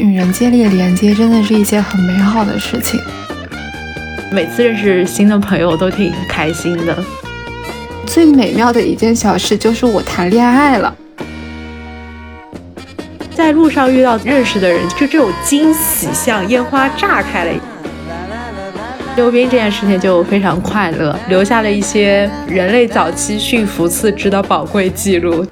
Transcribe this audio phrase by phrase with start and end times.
[0.00, 2.98] 与人建立连接，真的是一件很美好的事情。
[4.32, 6.96] 每次认识新的朋友都挺开心的。
[8.06, 10.94] 最美妙的一件小事就是我谈恋爱了。
[13.34, 17.52] 在路上遇到认识的人，就这种惊喜像烟花炸开了。
[19.16, 25.44] 溜冰这件事情就非常快乐，留下了一些人类早期驯服四肢的宝贵记录。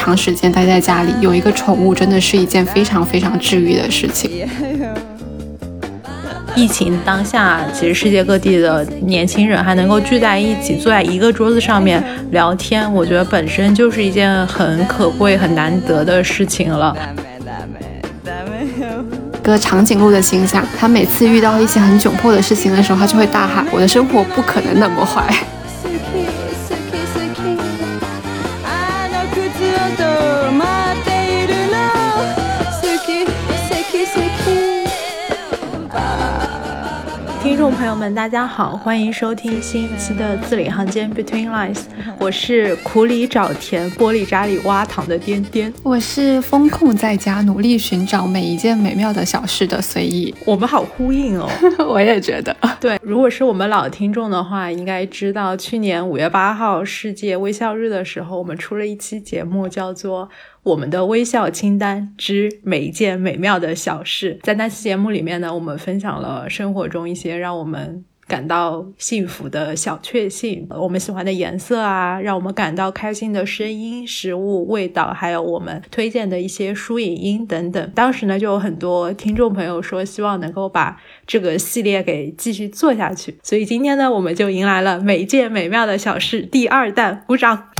[0.00, 4.48] 长时间待在家里，有一个宠物真的是一件非常非常治愈的事情。
[6.56, 16.96] 疫情当下，其实世界各地的年轻人还能够聚在一起，坐在一个桌子上面聊天，我觉得本身就是一件很可贵、很难得的事情了。
[19.42, 25.22] 个长颈鹿的形象，他每次遇到一些很窘迫的事情的时候，他就会大喊：“我的生活不可能那么坏。”
[37.60, 41.82] 众朋友们，大家好，欢迎收听新一期的字里行间 Between Lines，
[42.18, 50.34] 我是苦里找甜、玻璃渣里挖糖的颠颠，我是风控在家努力寻找每一件美妙的小事的随意。
[50.46, 51.50] 我们好呼应哦，
[51.86, 52.56] 我也觉得。
[52.80, 60.26] 对，如果是我们老听众的话，应该知道去年五月八号世界微笑日的时候，我们出了一期节目，叫做。
[60.70, 77.90] 我们的微笑清单之每一件美妙的小事，在那期节目里面呢，我们分享了生活中一些让我们感到幸福的小确幸，我们喜欢的颜色啊，让我们感到开心的声音、食物、味道，还有我们推荐的一些书影音等等。
[77.92, 83.36] 当时呢，就有很多听众朋友说，希望能够把这个系列给继续做下去。
[83.42, 87.70] 所以今天呢，我们就迎来了每一件美妙的小事第二弹，鼓掌。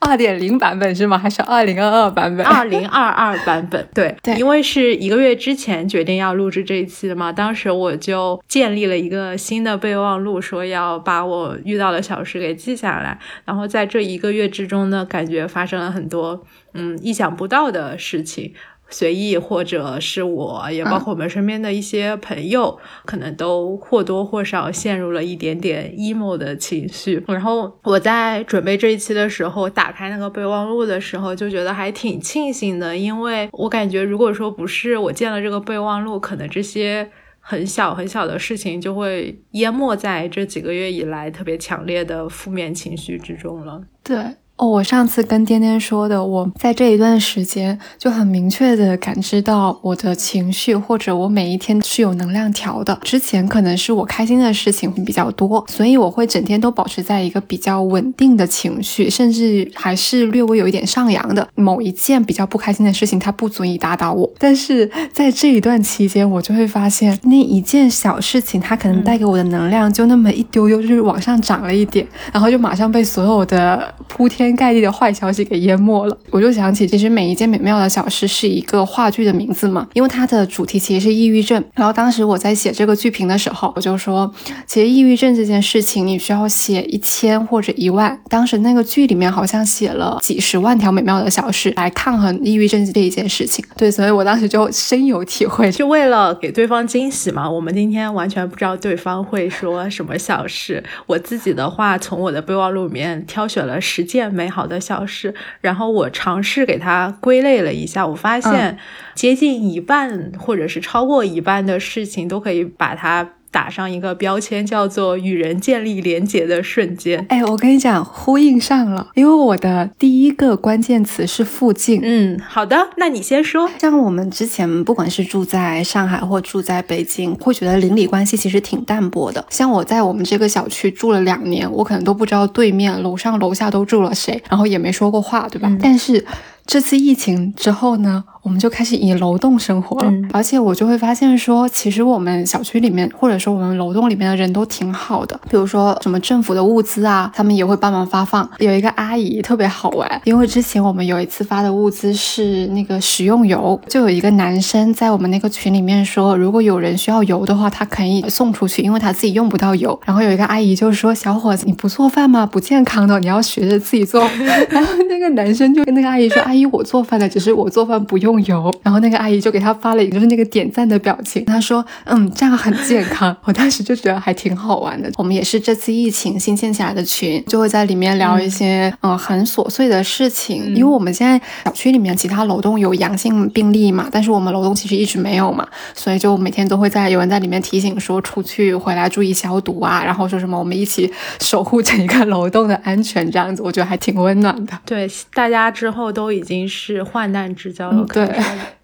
[0.00, 1.18] 二点零版本是吗？
[1.18, 2.44] 还是二零二二版本？
[2.44, 18.54] 二零二二版本， 对对，因为是一个月之前决定要录制这一期的嘛，当时我就建立了一个新的备忘录，说要把我遇到的小事给记下来，然后在这一个月之中呢，感觉发生了很多嗯意想不到的事情。
[18.90, 27.22] 随意，或者是我也包括我们身边的一些朋友，可能都或多或少陷入了一点点 emo 的情绪。
[27.28, 37.08] 然后我在准备这一期的时候，打开那个备忘录的时候，就觉得还挺庆幸的，因为我感觉如果说不是我建了这个备忘录，可能这些
[37.38, 43.82] 很小很小的事情就会淹没在这几个月以来特别强烈的负面情绪之中了。
[44.02, 44.18] 对。
[44.60, 52.94] 哦，我上次跟颠颠说的，我在这一段时间就很明确的感知到我的情绪，或者我每一天是有能量条的。
[53.02, 61.48] 之前可能是我开心的事情比较多，所以我会整天都保持在一个比较稳定的情绪，甚至还是略微有一点上扬的。
[61.54, 64.30] 某一件比较不开心的事情，它不足以打倒我。
[64.38, 74.49] 但是在这一段期间，我就会发现那一件小事情，它可能带给我的能量就那么一丢丢，就是往上涨了一点，然后就马上被所有的铺天。
[74.54, 81.62] 盖地的坏消息给淹没了，我就想起，其实每一件美妙的小事是一个话剧的名字嘛，因为它的主题其实是抑郁症。
[81.74, 84.32] 然后当时我在写这个剧评的时候，我就说，
[84.66, 88.18] 其实抑郁症这件事情，你需要写一千或者一万。
[88.28, 93.64] 当时那个剧里面好像写了几十万条美妙的小事来抗衡抑郁症这一件事情。
[93.76, 97.50] 对，所以我当时就深有体会，就为了给对方惊喜嘛。
[97.50, 100.82] 我们今天完全不知道对方会说什么小事。
[101.06, 104.30] 我自己的话，从我的备忘录里面挑选了十件。
[104.40, 108.78] 美好的小事，然后我尝试给它归类了一下，我发现
[109.14, 113.28] 接近一半或者是超过一半的事情都可以把它。
[113.50, 117.24] 打上一个标签，叫做与人建立连结的瞬间。
[117.28, 122.00] 哎，我跟你讲，呼应上了，因为我的第一个关键词是附近。
[122.02, 123.68] 嗯，好的，那你先说。
[123.78, 129.44] 像我们之前不管是住在上海或住在北京，会觉得邻里关系其实挺淡薄的。
[129.50, 135.76] 像我在我们这个小区住了两年，我可能都不知道对面楼上楼下都住了谁，然后也没说过话，对吧？
[135.82, 136.24] 但是
[136.66, 138.24] 这次疫情之后呢？
[138.42, 145.38] 我们就开始以楼栋生活了，而且我就会发现说，其实我们小区里面或者说我们楼栋里面的人都挺好的。
[145.50, 148.48] 比如说什么政府的物资啊，他们也会帮忙发放。
[148.58, 160.00] 有一个阿姨特别好玩，因为之前我们有一次发的物资是那个食用油，就有一个男生在我们那个群里面说，如果有人需要油的话，他可以送出去，因为他自己用不到油。
[160.06, 162.46] 然后有一个阿姨就说：“小伙子，你不做饭吗？
[162.46, 164.26] 不健康的，你要学着自己做。
[164.70, 175.10] ”然后那个男生就跟那个阿姨说：“阿姨，我做饭的，只是我做饭不用。”用油，然后那个阿姨就给他发了一个就是那个点赞的表情，他说嗯这样很健康， 我当时就觉得还挺好玩的。
[175.16, 191.10] 我们也是这次疫情新建起来的群，就会在里面聊一些嗯很琐碎的事情，因为我们现在小区里面其他楼栋有阳性病例嘛，但是我们楼栋其实一直没有嘛，所以就每天都会在有人在里面提醒说出去回来注意消毒啊，然后说什么我们一起
[191.40, 194.72] 守护整个楼栋的安全，这样子我觉得还挺温暖的。
[194.84, 198.04] 对，大家之后都已经是患难之交了。
[198.26, 198.36] 对，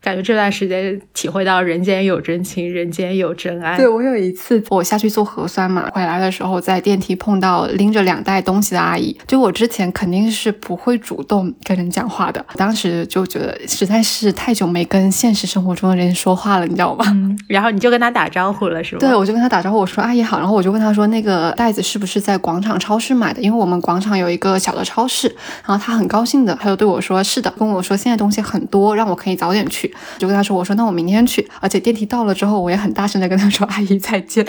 [0.06, 3.76] 感觉这段时间体会到人间有真情，人间有真爱。
[3.76, 17.04] 对我有一次我下去做核酸嘛，回来的时候在电梯碰到拎着两袋东西的阿姨，就我之前肯定是不会主动跟人讲话的，当时就觉得实在是太久没跟现实生活中的人说话了，你知道吗？
[17.08, 19.00] 嗯，然后你就跟他打招呼了，是吗？
[19.00, 23.42] 对，我就跟他打招呼，我说阿姨好，然后我就问他说那个袋子是不是在广场超市买的？
[23.42, 25.26] 因为我们广场有一个小的超市，
[25.66, 29.92] 然后他很高兴的，他就对我说是的，跟我说现在东西很多，让我可以早点去。
[30.19, 34.44] 就跟他说我说那我明天去，而且电梯到了之后，我也很大声的跟他说阿姨再见，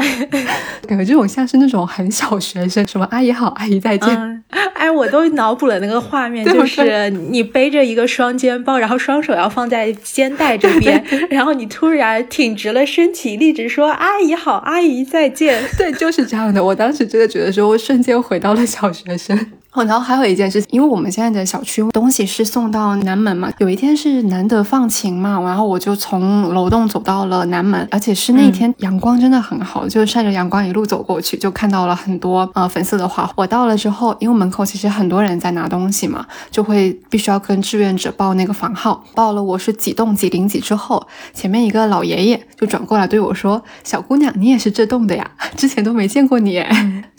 [0.87, 4.09] 感觉这种像是那种很小学生，什么阿姨好，阿姨再见。
[4.09, 15.63] 嗯，哎，我都脑补了那个画面， 就是你背着一个双肩包，然后双手要放在肩带这边，然后你突然挺直了身体，立直说阿姨好，阿姨再见。
[15.77, 16.63] 对，就是这样的。
[16.63, 19.37] 我当时真的觉得说，我瞬间回到了小学生。
[19.73, 33.29] 哦，然后还有一件事情，因为我们现在的小区东西是送到南门嘛，有一天是难得放晴嘛，然后我就从楼栋走到了南门，而且是那天阳光真的很好，就是晒着阳光一路走过去，就看到了很多呃粉色的花。
[33.35, 45.29] 我到了之后，因为门口其实很多人在拿东西嘛，就会必须要跟志愿者报那个房号，报了我是几栋几零几之后，前面一个老爷爷就转过来对我说：“小姑娘，你也是这栋的呀？
[45.55, 46.63] 之前都没见过你。”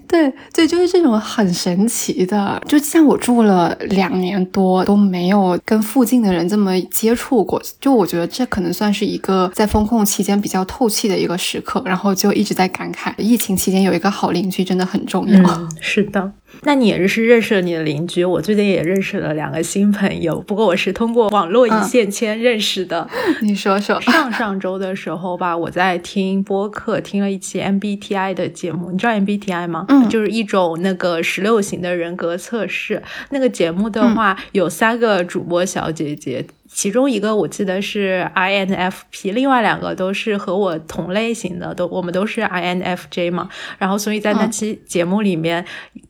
[0.08, 15.40] 对对，就是这种很神奇的，就像我住了两年多都没有跟附近的人这么接触过，就我觉得这可能算是一个在风控期间比较透气的一个时刻，然后就一直在感慨，疫情期间有一个好邻居真的很重要。
[15.42, 16.32] 嗯，是的。
[16.62, 23.06] 那你也是认识了你的邻居，我最近也认识了两个新朋友，不过我是通过网络一线牵认识的。
[23.42, 29.84] 你说说，上上周的时候吧，我在听播客，听了一期 MBTI 的节目，你知道 MBTI 吗？
[29.88, 33.02] 嗯，就是一种那个十六型的人格测试。
[33.30, 36.46] 那个节目的话，有三个主播小姐姐。
[36.70, 43.48] 其中一个我记得是 INFP，另外两个都是和我同类型的，都我们都是 INFJ 嘛。
[43.78, 45.64] 然后所以在那期节目里面，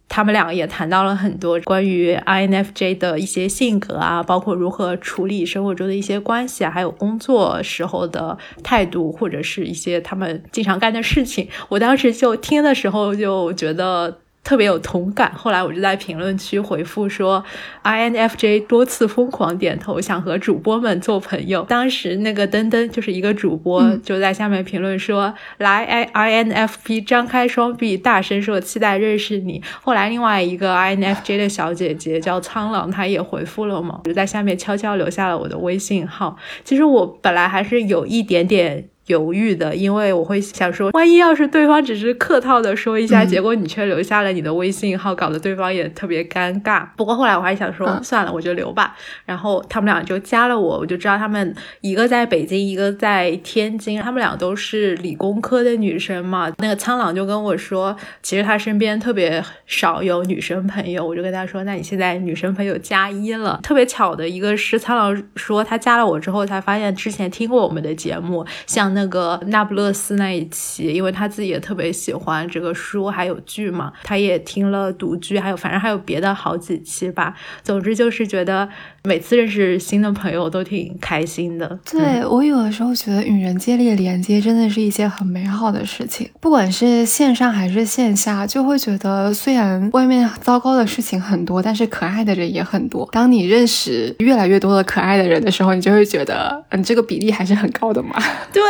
[0.09, 11.49] 他们两个也谈到了很多关于 INFJ 的一些性格啊，包括如何处理生活中的一些关系啊，还有工作时候的态度，或者是一些他们经常干的事情。
[11.69, 14.19] 我当时就听的时候就觉得。
[14.45, 17.45] 特别有同感，后来我就在评论区回复说
[17.83, 21.63] ，INFJ 多次疯狂点头，想和主播们做朋友。
[21.69, 36.39] 当时那个登登就是一个主播，就在下面评论说：“来 INFP 张开双臂，大声说，期待认识你。”后来另外一个 INFJ 的小姐姐叫苍狼，她也回复了嘛，就在下面悄悄留下了我的微信号。
[36.65, 38.89] 其实我本来还是有一点点。
[39.09, 46.87] 犹豫的，因为我会想说，万一要是对方只是客套的说一下，结果你却留下了你的微信号，搞得对方也特别尴尬。
[46.97, 48.95] 不过后来我还想说，算了，我就留吧。
[49.25, 56.53] 然后他们俩就加了我，我就知道他们一个在北京，一个在天津，他们俩都是理工科的女生嘛。
[56.59, 61.07] 那个苍狼就跟我说，其实他身边特别少有女生朋友。
[61.07, 63.59] 我就跟他说，那你现在女生朋友加一了。
[63.63, 68.98] 特别巧的一个是，苍狼说他加了我之后，才发现之前听过我们的节目，像。
[68.99, 77.33] 那个那不勒斯那一期，因为他自己也特别喜欢这个书还有剧嘛，他也听了读剧，还有反正还有别的好几期吧。
[77.63, 78.69] 总之就是觉得
[79.09, 81.79] 每次认识新的朋友都挺开心的。
[81.91, 93.09] 对我有的时候觉得与人建立连接真的是一件很美好的事情，不管是线上还是线下，就会觉得虽然外面糟糕的事情很多，但是可爱的人也很多。
[93.11, 98.15] 当你认识越来越多的可爱的人的时候，你就会觉得，嗯，这个比例还是很高的嘛。
[98.53, 98.63] 对。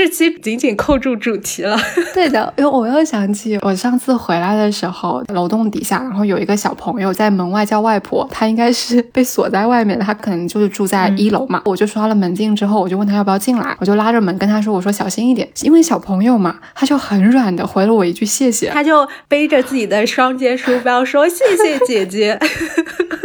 [0.00, 1.76] 这期紧紧扣住主题了。
[2.14, 11.62] 对的，因为我又想起我上次回来的时候，楼栋底下，然后有一个小朋友在门外叫外婆，他应该是被锁在外面，他可能就是住在一楼嘛。
[11.64, 22.38] 我就刷了门禁之后，我就问他要不要进来，我就拉着门跟他说：“我说小心一点，因为小朋友嘛。”他就很软的回了我一句谢谢，他就背着自己的双肩书包说：“谢谢姐姐。”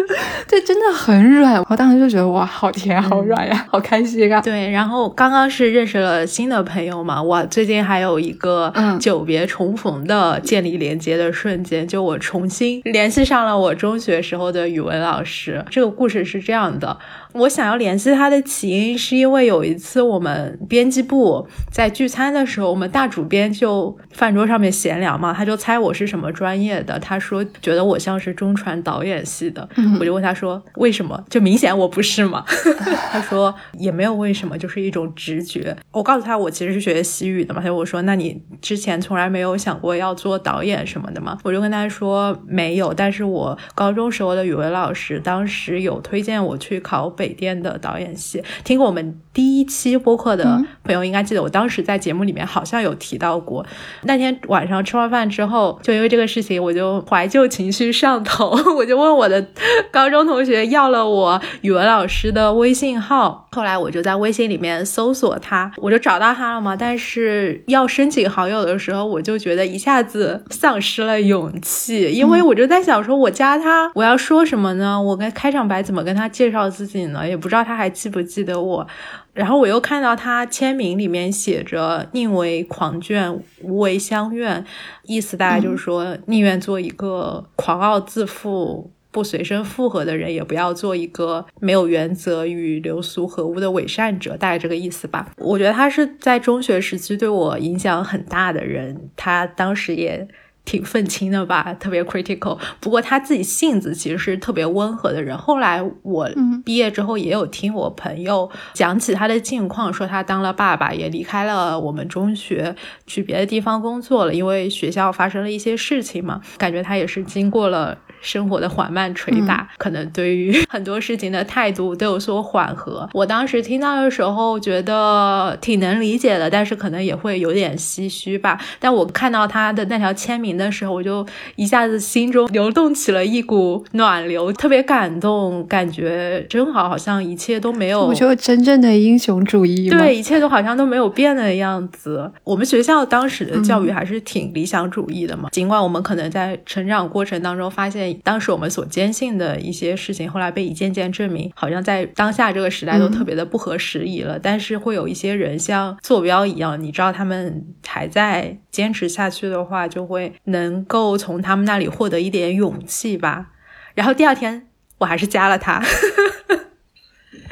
[0.50, 1.64] 对，真的很软。
[1.70, 4.40] 我当时就觉得哇，好甜，好软呀，好开心啊。
[4.42, 15.64] 对，然后刚刚是认识了新的朋友嘛，我最近还有一个久别重逢的建立连接的瞬间，就我重新联系上了我中学时候的语文老师。
[15.70, 16.98] 这个故事是这样的。
[17.34, 29.68] 我想要联系他的起因，是因为有一次我们编辑部在聚餐的时候，我们大主编就饭桌上面闲聊嘛，他就猜我是什么专业的，他说觉得我像是中传导演系的，
[30.00, 31.24] 我就问他说为什么？
[31.30, 32.46] 就明显我不是嘛。
[33.12, 35.76] 他说也没有为什么，就是一种直觉。
[35.92, 41.38] 我告诉他我其实是学西语的嘛，他就我说那你之前从来没有想过要做导演什么的吗？
[41.44, 47.26] 我就跟他说没有，但是我高中时候的语文老师当时有推荐我去考北。
[47.26, 53.66] 北电的导演系，听过我们第一期播客的朋友应该记得，我当时在节目里面好像有提到过。
[54.04, 59.44] 那天晚上吃完饭之后，就因为这个事情，我就怀旧情绪上头， 我就问我的
[59.92, 63.48] 高中同学要了我语文老师的微信号。
[63.52, 66.76] 后来我就在微信里面搜索他，我就找到他了嘛。
[66.76, 75.02] 但是要申请好友的时候，我就觉得一下子丧失了勇气，因为我就在想说，我加他，我要说什么呢？
[75.02, 77.28] 我跟开场白怎么跟他介绍自己呢？
[77.28, 78.86] 也不知道他还记不记得我，
[79.34, 84.66] 然后我又看到他签名里面写着“宁为狂眷，无为相愿”，
[85.08, 95.32] 意思大概就是说宁愿做一个狂傲自负、不随身附和的人，也不要做一个没有原则与流俗合污的伪善者，大概这个意思吧。
[95.38, 100.28] 我觉得他是在中学时期对我影响很大的人，他当时也。
[100.66, 102.58] 挺愤青的吧，特别 critical。
[102.80, 105.38] 不过他自己性子其实是特别温和的人。
[105.38, 106.30] 后来我
[106.66, 112.76] 毕业之后也有听我朋友讲起他的近况，说他当了爸爸，也离开了我们中学，
[113.08, 116.42] 去别的地方工作了，因为学校发生了一些事情嘛。
[116.58, 117.98] 感觉他也是经过了。
[118.22, 123.08] 生活的缓慢捶打，可能对于 很多事情的态度都有所缓和。
[123.14, 128.60] 我当时听到的时候，觉得挺能理解的，但是可能也会有点唏嘘吧。
[128.80, 142.32] 但我看到他的那条签名的时候，我就一下子心中流动起了一股暖流，特别感动，感觉真好，好像一切都没有，我就真正的英雄主义，对，一切都好像都没有变的样子。
[142.44, 148.06] 我们学校当时的教育还是挺理想主义的嘛，尽管我们可能在成长过程当中发现。
[148.24, 154.38] 当时我们所坚信的一些事情，后来被一件件证明，好像在当下这个时代都特别的不合时宜了。
[154.38, 163.52] 但是会有一些人像坐标一样，你知道他们还在坚持下去的话，就会能够从他们那里获得一点勇气吧。
[163.94, 164.68] 然后第二天，
[165.00, 165.82] 我还是加了他。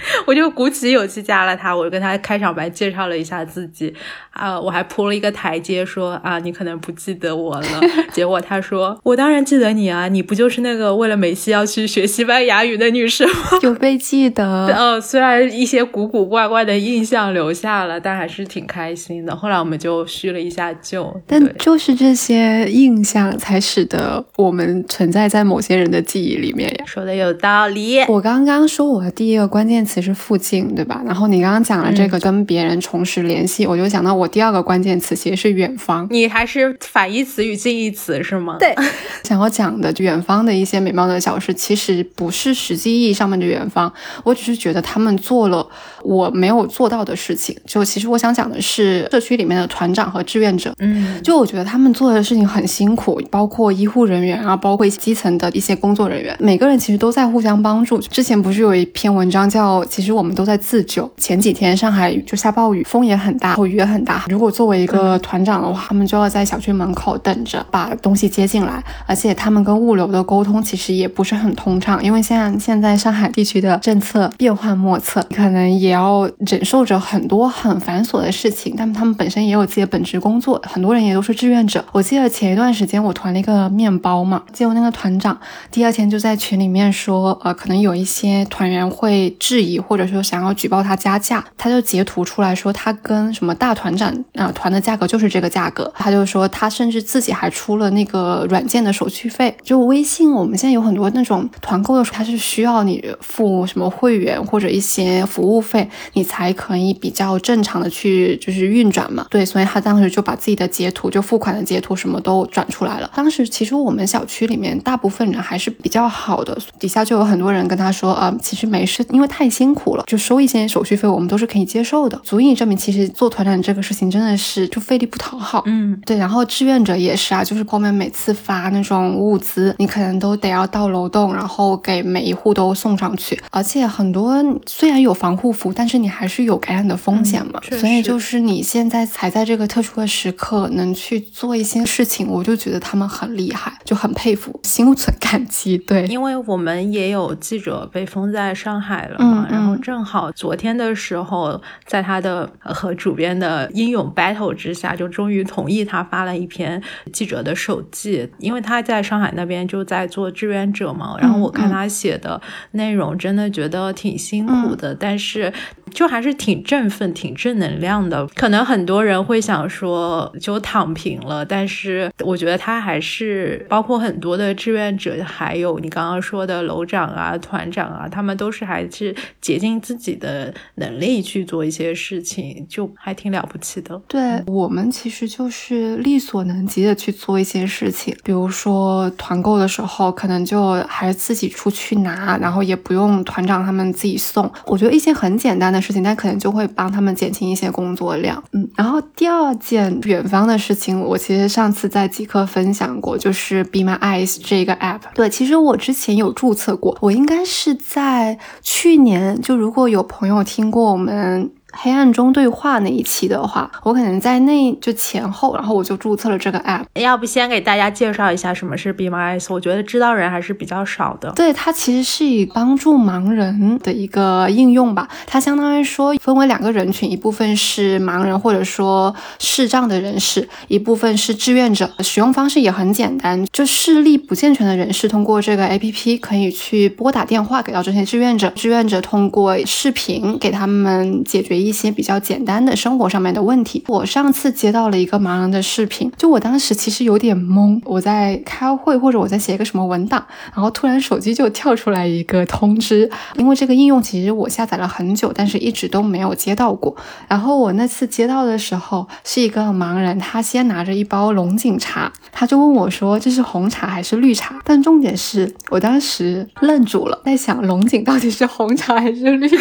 [0.25, 3.93] 我就鼓起勇气加了他，我就跟他开场白介绍了一下自己，
[4.31, 7.67] 啊，我还铺了一个台阶，说啊，你可能不记得我了。
[8.11, 13.59] 结果他说，我当然记得你啊，你不就是那个为了梅西要去学西班牙语的女生吗？
[13.61, 14.67] 有被记得。
[14.67, 19.35] 呃，虽然一些古古怪怪的印象留下了，但还是挺开心的。
[19.35, 26.85] 后来我们就叙了一下旧，但就是这些印象才使得我们存在在某些人的记忆里面呀。
[26.85, 28.01] 说的有道理。
[28.09, 29.92] 我刚刚说我的第一个关键词。
[30.01, 31.01] 是附近，对吧？
[31.05, 36.07] 然后你刚刚讲了这个跟别人重拾联系，我就想到我第二个关键词其实是远方。
[36.09, 38.57] 你还是反义词与近义词是吗？
[38.59, 38.73] 对，
[39.23, 43.91] 想要讲的远方的一些美貌的小事，其实不是实际意义上面的远方，
[44.23, 45.65] 我只是觉得他们做了
[46.03, 47.55] 我没有做到的事情。
[47.65, 57.97] 就其实我想讲的是社区里面的团长和志愿者，嗯，就我觉得他们做的事情很辛苦，包括医护人员啊，包括基层的一些工作人员，每个人其实都在互相帮助。
[57.99, 59.82] 之前不是有一篇文章叫。
[59.85, 61.09] 其实我们都在自救。
[61.17, 64.25] 前几天上海就下暴雨，风也很大，雨也很大。
[64.29, 78.73] 如果作为一个团长的话，他们就要在小区门口等着把东西接进来，而且他们跟物流的沟通其实也不是很通畅，因为像现在上海地区的政策变幻莫测，可能也要忍受着很多很繁琐的事情。
[78.77, 81.83] 但他们本身也有自己的本职工作，很多人也都是志愿者。
[81.91, 85.37] 我记得前一段时间我团了一个面包嘛，结果那个团长
[85.71, 89.72] 第二天就在群里面说，呃，可能有一些团员会质疑。
[89.79, 99.55] 或者说想要举报他加价，他就截图出来说他跟什么大团长啊团的价格就是这个价格，他就说他甚至自己还出了那个软件的手续费。
[99.63, 109.25] 就微信，我们现在有很多那种团购的时候，他是需要你付什么会员或者一些服务费，你才可以比较正常的去就是运转嘛。
[109.29, 113.09] 对，所以他当时就把自己的截图，就付款的截图什么都转出来了。
[113.15, 119.95] 当时其实我们小区里面大部分人还是比较好的，底下就有很多人跟他说，呃，其实没事，因为太辛苦。
[119.95, 125.63] 了，就收一些手续费，我们都是可以接受的，足以证明其实做团长这个事情真的是就费力不讨好。
[125.67, 126.17] 嗯，对。
[126.17, 137.61] 然后志愿者也是啊，就是后面每次发那种物资，你可能都得要到楼栋，然后给每一户都送上去，而且很多虽然有防护服，但是你还是有感染的风险嘛。
[137.79, 145.77] 所以就是你现在才在这个特殊的时刻能去做一些事情，我就觉得他们很厉害，就很佩服，心存感激。
[145.77, 156.81] 对，因为我们也有记者被封在上海了嘛，然后正好昨天的时候，在他的和主编的英勇 battle 之下，就终于同意他发了一篇
[157.11, 162.41] 记者的手记，因为他在上海那边就在做志愿者嘛，然后我看他写的
[162.71, 165.53] 内容，真的觉得挺辛苦的，但是。
[165.93, 168.25] 就还是挺振奋、挺正能量的。
[168.35, 171.45] 可能很多人会想说，就躺平了。
[171.45, 184.01] 但是我觉得他还是包括很多的志愿者，还有你刚刚说的楼长啊、团长啊，他们都是还是竭尽自己的能力去做一些事情，就还挺了不起的。
[184.07, 194.51] 对我们其实就是力所能及的去做一些事情，比如说团购的时候，可能就还是自己出去拿，然后也不用团长他们自己送。
[194.65, 195.82] 我觉得一些很简单的。
[195.83, 198.41] 事情，但可能就会帮他们减轻一些工作量。
[198.53, 205.01] 嗯，然后第二件远方的事情，我其实上次在极客分享过，就是 Be My Eyes 这个 app。
[205.13, 209.39] 对，其实我之前有注册过，我应该是在去年。
[209.41, 211.51] 就如果有朋友听过我们。
[211.75, 216.83] 黑暗中对话那一期的话，我可能在那就前后，然后我就注册了这个 app。
[216.93, 219.51] 要不先给大家介绍一下什么是 Be My Eyes？
[219.51, 221.31] 我觉得知道人还是比较少的。
[221.31, 225.07] 对，它其实是以帮助盲人的一个应用吧。
[225.25, 231.89] 它相当于说分为两个人群，一部分是盲人或者说视障的人士，一部分是志愿者。
[231.99, 241.62] 使用方式也很简单，就视力不健全的人士通过这个 app 可以去拨打电话给到这些志愿者，志愿者通过视频给他们解决。
[241.63, 243.83] 一些比较简单的生活上面的问题。
[243.87, 253.09] 我上次接到了一个盲人的视频，就我当时其实有点懵，我在开会或者我在写一个什么文档，然后突然手机就跳出来一个通知。
[253.37, 256.95] 因为这个应用其实我下载了很久，但是一直都没有接到过。
[257.27, 269.55] 然后我那次接到的时候，是一个盲人，他先拿着一包龙井茶，他就问我说：“这是红茶还是绿茶？”但重点是我当时愣住了，在想龙井到底是红茶还是绿茶？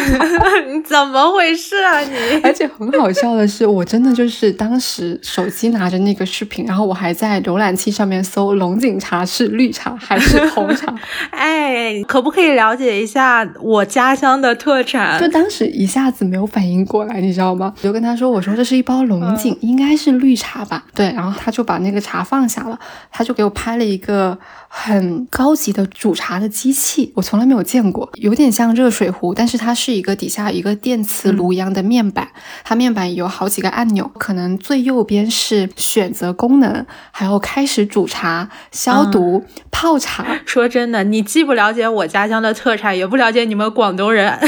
[0.67, 1.92] 你 怎么回事啊？
[2.43, 10.93] 而且很好笑的是，我真的就是当时手机拿着那个视频，然后我还在浏览器上面搜龙井茶是绿茶还是红茶。
[11.31, 15.19] 哎，可不可以了解一下我家乡的特产？
[15.19, 17.73] 就当时一下子没有反应过来，你知道吗？
[17.77, 22.79] 我就跟他说：“我说这是一包龙井，应该是绿茶吧？”对，然后他就把那个茶放下了，
[23.11, 24.37] 他就给我拍了一个
[24.75, 31.83] 很高级的煮茶的机器，我从来没有见过，有点像热水壶，但是它是一个底下一个电磁炉一样的。
[31.83, 32.27] 面板，
[32.63, 40.25] 它面板有好几个按钮，可能最右边是选择功能，还有开始煮茶、消毒、泡茶。
[40.43, 44.39] 说真的，你既不了解我家乡的特产，也不了解你们广东人。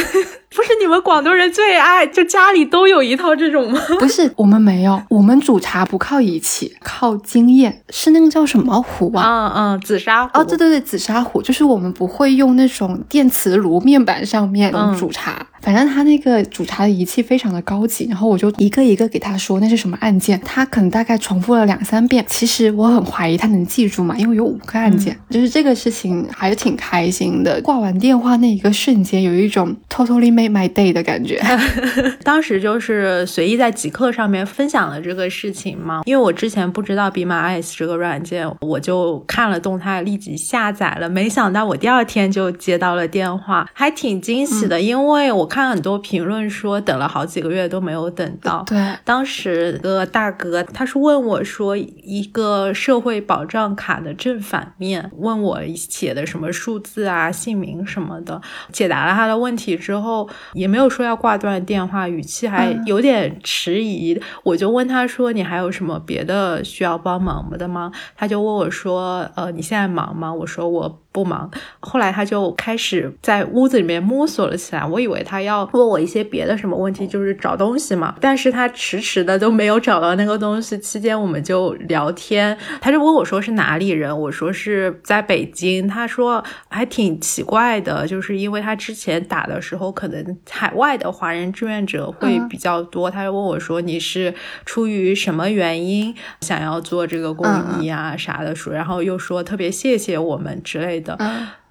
[0.55, 3.79] 不是你们广东人最爱，就家里都有一套这种吗？
[3.99, 9.51] 不是，我们没有，我们煮茶不靠仪器，靠经验，是那个叫什么壶啊？
[9.53, 10.39] 嗯嗯，紫砂壶。
[10.39, 15.45] 哦，对对对，紫砂壶，就是我们不会用那种电磁炉面板上面煮茶。
[15.65, 22.23] 反正他那个煮茶的仪器非常的高级，然后我就一个一个给他说那是什么按键，他可能大概重复了两三遍。
[22.29, 27.59] 其实我很怀疑他能记住嘛，因为有五个按键，就是这个事情还是挺开心的。
[27.63, 31.41] 挂完电话那一个瞬间，有一种 totally made my day 的感觉。
[32.21, 41.09] 当时就是随意在极客上面分享了这个事情嘛，因为我之前不知道 Be My Eyes 这个软件，我就看了动态，立即下载了。
[41.09, 45.49] 没想到我第二天就接到了电话，还挺惊喜的，因为我。
[45.55, 48.61] 看很多评论说等了好几个月都没有等到。
[48.67, 58.41] 对，当时个大哥他是问我说一个社会保障卡的正反面，问我写的什么数字啊、姓名什么的。
[58.73, 64.21] 解答了他的问题之后，也没有说要挂断电话，语气还有点迟疑。
[64.43, 71.49] 我就问他说：“你还有什么别的需要帮忙的吗？”他就问我说：“呃，你现在忙吗？”我说：“我。”不忙，
[71.79, 74.85] 后来他就开始在屋子里面摸索了起来。
[74.85, 78.13] 我以为他要问我一些别的什么问题，就是找东西嘛。
[78.19, 80.77] 但是他迟迟的都没有找到那个东西。
[80.79, 85.87] 期间我们就聊天，他就问我说是哪里人，我说是在北京。
[85.87, 93.09] 他说还挺奇怪的，就是因为他之前打的时候，可能海外的华人志愿者会比较多。
[93.09, 94.33] 他就问我说你是
[94.65, 97.47] 出于什么原因想要做这个公
[97.79, 101.04] 益啊啥的说，然后又说特别谢谢我们之类的。
[101.05, 101.15] 的。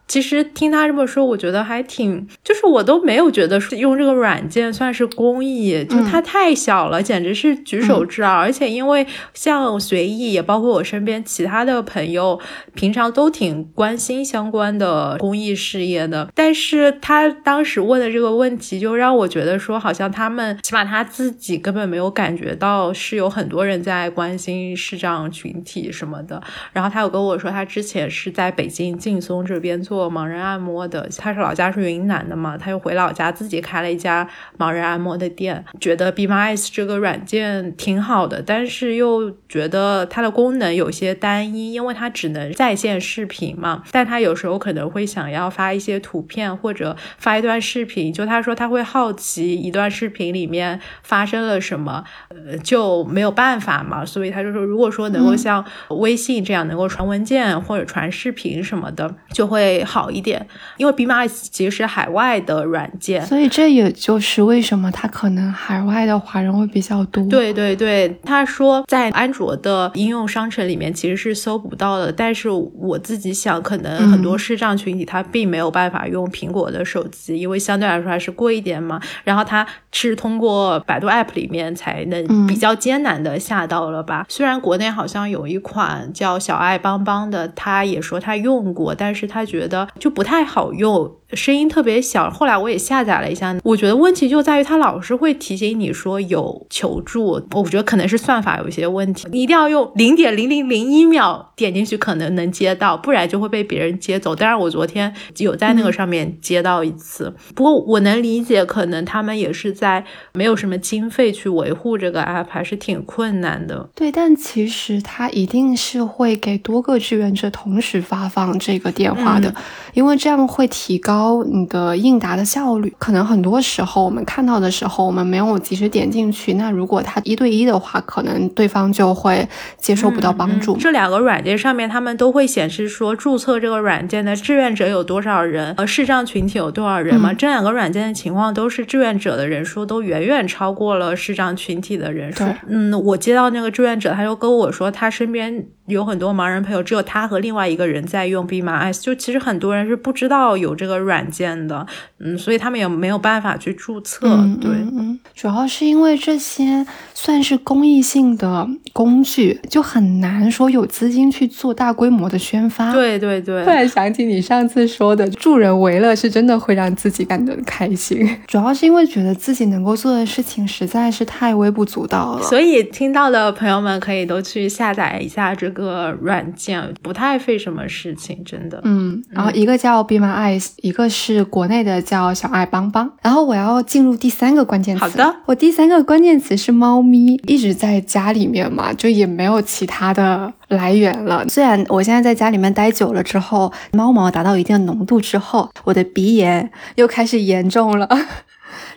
[0.07, 8.31] 其实听他这么说，我觉得还挺，就是我都没有觉得用这个软件算是公益，就它太小了，简直是举手之劳。
[8.31, 12.39] 而且因为像随意，也包括我身边其他的朋友，
[12.75, 16.31] 平常都挺关心相关的公益事业的。
[16.35, 26.43] 但是他当时问的这个问题，就让我觉得说，好像他们起码他自己根本没有感觉到是有很多人在关心视障群体什么的。
[26.75, 29.94] 然后他有跟我说，他之前是在北京劲松这边做。
[29.95, 34.29] 做盲人按摩的，他是老家是云南的嘛，他又回老家自己开了一家
[34.59, 59.84] 盲人按摩的店，觉得 Be My Eyes 这个软件挺好的，但是又觉得它的功能有些单一，因为它只能在线视频嘛，但他有时候可能会想要发一些图片或者发一段视频，就他说他会好奇一段视频里面发生了什么，呃就没有办法嘛，所以他就说如果说能够像微信这样能够传文件或者传视频什么的，就会。
[59.85, 60.45] 好一点，
[60.77, 67.23] 因为 Eyes 其实是海外的软件，所以这也就是为什么它可能海外的华人会比较多。
[67.29, 78.99] 对对对，他说在安卓的应用商城里面其实是搜不到的，但是我自己想，可能很多视障群体他并没有办法用苹果的手机，因为相对来说还是贵一点嘛。
[79.25, 84.25] 然后他是通过百度 App 里面才能比较艰难的下到了吧。
[84.29, 89.74] 虽然国内好像有一款叫小爱帮帮的，他也说他用过，但是他觉得。
[89.99, 91.11] 就不太好用。
[91.33, 104.37] 声音特别小，后来我也下载了一下，我觉得问题就在于它老是会提醒你说有求助，我觉得可能是算法有一些问题，你一定要用零点零零零一秒点进去，可能能接到，不然就会被别人接走。
[104.37, 113.89] 当然，我昨天有在那个上面接到一次，不过我能理解，可能他们也是在没有什么经费去维护这个 app，还是挺困难的。
[113.97, 119.53] 对，但其实它一定是会给多个志愿者同时发放这个电话的，
[119.93, 121.45] 因为这样会提高。
[121.45, 126.55] 你的应答的效率，可能很多时候我们看到的时候，我们没有及时点进去。
[126.55, 130.77] 那如果他一对一的话，可能对方就会接收不到帮助。
[130.77, 137.33] 这两个软件上面，他们都会显示说注册这个软件的志愿者有多少人，呃，视障群体有多少人嘛？
[137.33, 142.45] 这两个软件的情况都是志愿者的人数都远远超过了视障群体的人数。
[142.69, 151.25] 嗯，我接到那个志愿者，他就跟我说，他身边有很多盲人朋友，只有他和另外一个人在用 Be My Eyes，就其实很多人是不知道有这个软。
[151.35, 151.85] 件的，
[152.21, 154.29] 嗯，所以他们也没有办法去注册，
[154.61, 163.65] 对，嗯，主要是因为这些算是公益性的工具，就很难说有资金去做大规模的宣发，对对对。
[163.65, 175.74] 突然想起你上次说的，助人为乐是真的会让自己感到开心， 主要是因为觉得自己能够做的事情实在是太微不足道了，所以听到的朋友们可以都去下载一下这个
[176.21, 181.09] 软件，不太费什么事情，真的，嗯，然后一个叫 Be My Eyes，一个。
[181.15, 185.01] 是国内的叫小爱帮帮，然后我要进入第三个关键词。
[185.01, 191.49] 好的，我第三个关键词是猫咪，一直在家里面嘛，就也没有其他的来源了。
[191.49, 198.09] 虽然我现在在家里面待久了之后，猫毛达到一定的浓度之后，我的鼻炎又开始严重了。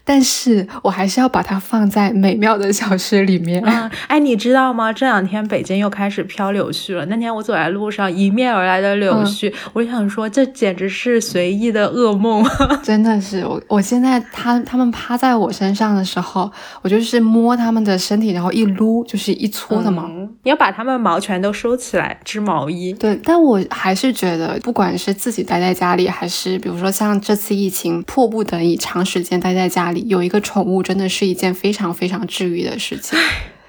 [0.07, 3.61] 但是我还是要把它放在美妙的小诗里面。
[3.65, 4.93] 嗯，哎，你知道吗？
[4.93, 7.05] 这两天北京又开始飘柳絮了。
[7.07, 12.41] 那天我走在路上，迎面而来的柳絮，我就想说，这简直是随意的噩梦。
[12.81, 16.49] 真的是，我我现在他他们趴在我身上的时候，
[16.81, 20.07] 我就是摸他们的身体，然后一撸就是一撮的毛。
[20.43, 22.93] 你要把它们毛全都收起来织毛衣。
[22.93, 29.96] 对，但我还是觉得，不管是自己待在家里，还是比如说像这次疫情，迫不得已长时间待在家里。
[30.01, 33.17] 有一个宠物真的是一件非常非常治愈的事情。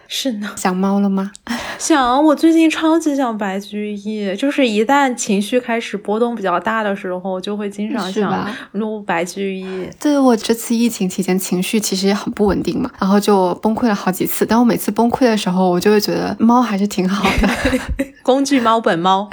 [0.08, 1.30] 是呢， 想猫了吗？
[1.78, 9.88] 想，我最近超级想白居易，就是一旦情绪开始波动比较大的时候，就会经常想撸白居易。
[10.00, 14.44] 对我这次疫情期间情绪其实也很不稳定嘛，然后就崩溃了好几次。
[14.44, 17.78] 但我每次崩溃的时候，我就会觉得猫还是挺好的，
[18.24, 19.28] 工具猫本猫。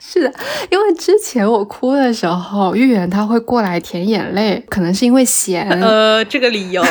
[0.00, 0.32] 是的，
[0.70, 5.68] 因为之前我哭的时候，玉圆他会过来舔眼泪，可能是因为咸。
[5.68, 6.82] 呃，这个理由。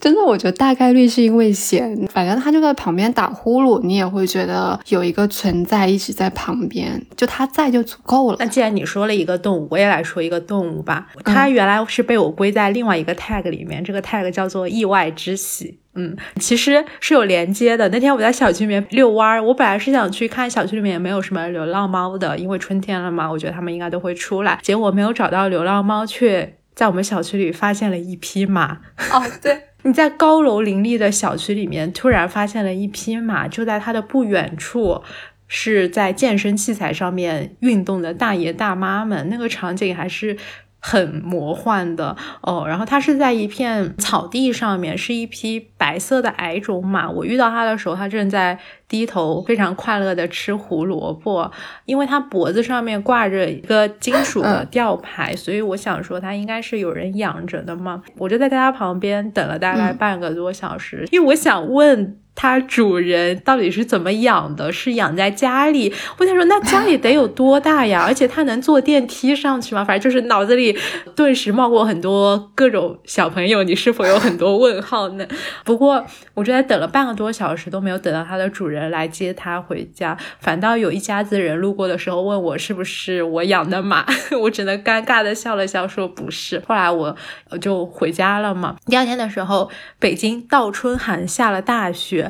[0.00, 8.36] 真的，我觉得大概率是因为咸，反正他就在旁边打呼噜，你也会觉得有一个存在一直在旁边，就他在就足够了。
[8.40, 11.06] 那既然你说了一个动物，我也来说一个动物吧。
[11.24, 15.78] 它原来是被我归在另外一个 tag 里面，这个 tag 叫做意外之喜。
[15.94, 17.88] 嗯，其实是有连接的。
[17.88, 24.58] 那天我在小区里面遛弯儿，我本来是想去看小区里面有没有什么流浪猫的，因为春天了嘛，我觉得它们应该都会出来。
[24.62, 28.78] 结果没有找到流浪猫，却在我们小区里发现了一匹马。
[29.12, 29.60] 哦，对。
[29.82, 35.02] 你在高楼林立的小区里面突然发现了一匹马，就在它的不远处，
[35.48, 40.36] 是在健身器材上面运动的大爷大妈们，那个场景还是。
[40.80, 47.08] 很魔幻的哦，然后它是在一片草地上面，是一匹白色的矮种马。
[47.10, 51.50] 我遇到它的时候，它正在低头，非常快乐的吃胡萝卜。
[51.84, 58.02] 因为它脖子上面挂着一个金属的吊牌，所以我想说它应该是有人养着的嘛。
[58.16, 62.16] 我就在它旁边等了大概半个多小时，因为我想问。
[62.42, 64.72] 它主人到底是怎么养的？
[64.72, 65.92] 是养在家里？
[66.16, 68.02] 我想说，那家里得有多大呀？
[68.06, 69.84] 而且它能坐电梯上去吗？
[69.84, 70.74] 反正就是脑子里
[71.14, 75.26] 顿时冒过很多各种小朋友，你是否有很多问号呢？
[75.66, 84.06] 不过我就在等了半个多小时都没有等到它的主人来接它回家，反倒有一家子人路过的时候问我是不是我养的马，
[84.40, 86.62] 我只能尴尬的笑了笑说不是。
[86.66, 87.14] 后来我
[87.60, 88.76] 就回家了嘛。
[88.86, 92.29] 第二天的时候，北京倒春寒，下了大雪。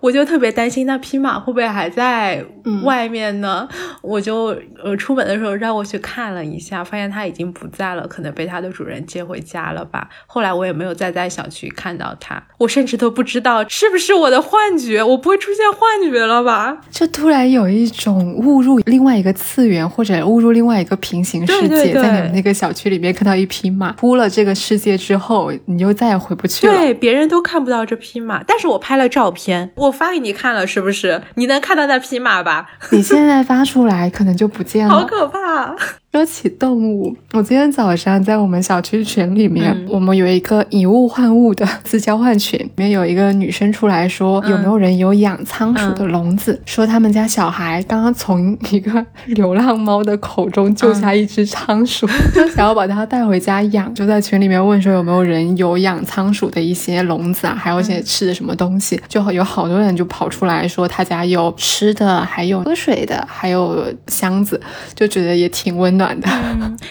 [0.00, 2.44] 我就特别担心那匹马会不会还在
[2.84, 3.68] 外面呢？
[4.00, 10.08] 我就呃出门的时候绕过去看了一下，发现它已经不在了，可能被它的主人接回家了吧。
[10.26, 16.78] 后来我也没有再在小区看到它，我甚至都不知道是不是我的幻觉，我不会出现幻觉了吧？
[16.90, 26.72] 就突然有一种误入另外一个次元，或者误入另外一个平行世界，在你们那个小区里面看到一匹马，出了这个世界之后，你就再也回不去了。
[26.72, 29.72] 对，别人都看不到这匹马，但是我拍了照片。
[29.74, 31.20] 我发给你看了，是不是？
[31.34, 32.66] 你能看到那匹马吧？
[32.90, 34.94] 你现在发出来，可能就不见了。
[34.94, 35.74] 好可怕！
[36.10, 46.58] 说起动物，我今天早上在我们小区群里面，我们有一个以物换物的自交换群，里面有一个女生出来说，有没有人有养仓鼠的笼子？
[46.64, 52.08] 说他们家小孩刚刚从一个流浪猫的口中救下一只仓鼠，
[52.56, 58.98] 想要把它带回家养，就在群里面问说有没有人有养仓鼠的一些笼子啊，还有一些吃的什么东西？
[59.08, 64.58] 就有好多人就跑出来说他家有吃的，还有喝水的，还有箱子，
[64.94, 65.97] 就觉得也挺温。
[65.98, 66.26] 暖的。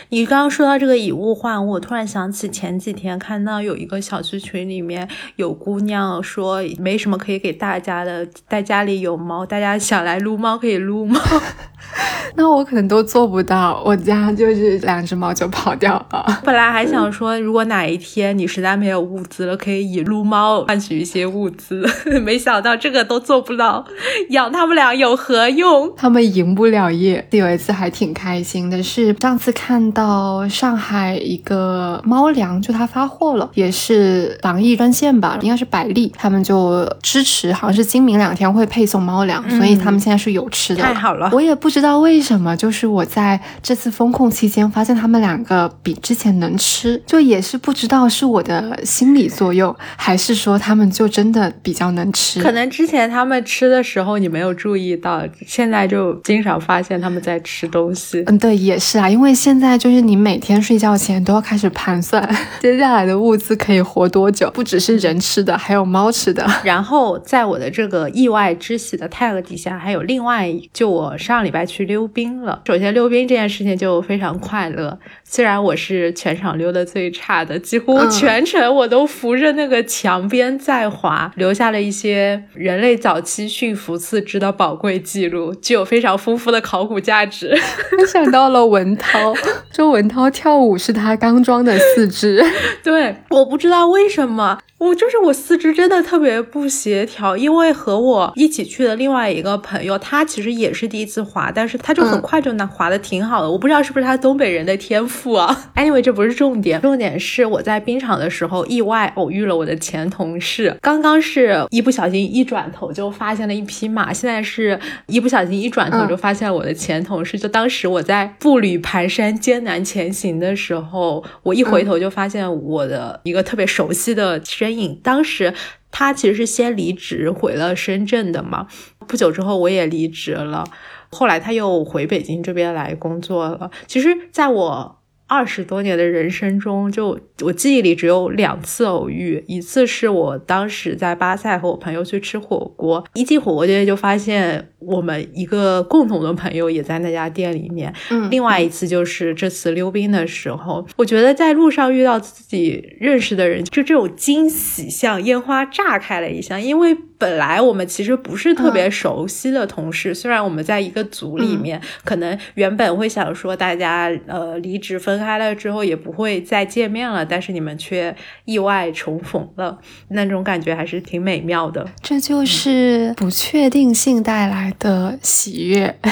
[0.10, 11.20] 你刚刚说到这个以物换物，我突然想起前几天看到有一个小区群里面有姑娘说没什么可以给大家的，在家里有猫，大家想来撸猫可以撸猫。
[12.36, 16.42] 那我可能都做不到，我家就是两只猫就跑掉了。
[16.44, 21.84] 本来还想说，如果哪一天你实在没有物资了，可以以撸猫换取一些物资，
[22.24, 23.84] 没想到这个都做不到，
[24.30, 25.92] 养它们俩有何用？
[25.96, 27.28] 它们赢不了业。
[27.32, 40.82] 有一次还挺开心的是，上次看到上海一个猫粮，就它发货了，也是防疫专线吧，应该是百利，他们就支持，好像是今明两天会配送猫粮，所以他们现在是有吃的。
[40.82, 41.68] 太好了，我也不。
[41.68, 52.42] 不知道为什么，就是我在这次风控期间发现他们两个比之前能吃，就也是不知道是我的心理作用，还是说他们就真的比较能吃。
[52.42, 58.24] 可能之前他们吃的时候你没有注意到，现在就经常发现他们在吃东西。
[58.26, 62.28] 嗯，对，也是啊，因为现在就是你每天睡觉前都要开始盘算
[62.62, 66.46] 接下来的物资可以活多久，不只是人吃的，还有猫吃的。
[66.64, 71.58] 然后在我的这个意外之喜的 tag 底下，还有另外就我上礼拜。
[71.68, 72.62] 去溜冰了。
[72.66, 75.00] 首先，溜冰这件事情就非常快乐。
[75.24, 87.58] 虽然我是全场溜的最差的，几乎全程我都扶着那个墙边在滑，留下了一些人类早期驯服四肢的宝贵记录，具有非常丰富的考古价值。
[88.00, 89.34] 我想到了文涛，
[89.72, 92.44] 周文涛跳舞是他刚装的四肢。
[92.84, 94.60] 对，我不知道为什么。
[94.80, 103.50] 我就是我四肢真的特别不协调，因为和我一起去的另外一个朋友，他其实也是第一次滑，但是他就很快就能滑的挺好的。
[103.50, 105.72] 我不知道是不是他东北人的天赋啊。
[105.76, 110.78] Anyway，这不是重点，重点是我在冰场的时候意外偶遇了我的前同事。
[110.80, 117.40] 刚刚是一不小心一转头就发现了一匹马，现在是一不小心一转头就发现了我的前同事。
[117.40, 124.67] 就当时我在步履蹒跚、艰难前行的时候，我一回头就发现我的一个特别熟悉的身。
[125.04, 125.54] 当时
[125.92, 128.68] 他其实是先离职回了深圳的嘛，
[129.08, 130.66] 不久之后我也离职了，
[131.10, 133.72] 后来他又回北京这边来工作了。
[133.88, 144.72] 其实，在我二十多年的人生中，就我记忆里只有两次偶遇，一次是我当时在巴塞和我朋友去吃火锅，一进火锅店就发现。
[144.80, 147.94] 我们一个共同的朋友也在那家店里面。
[148.10, 156.62] 嗯，另外一次就是这次溜冰的时候，我觉得在路上遇到自己认识的人，就这种惊喜像烟花炸开了一样。
[156.62, 171.88] 因为本来我们其实不是特别熟悉的同事，虽然我们在一个组里面，可能原本会想说大家呃离职分开了之后也不会再见面了，但是你们却意外重逢了，那种感觉还是挺美妙的。
[172.04, 174.67] 这就是不确定性带来。
[174.68, 175.98] 来的喜悦。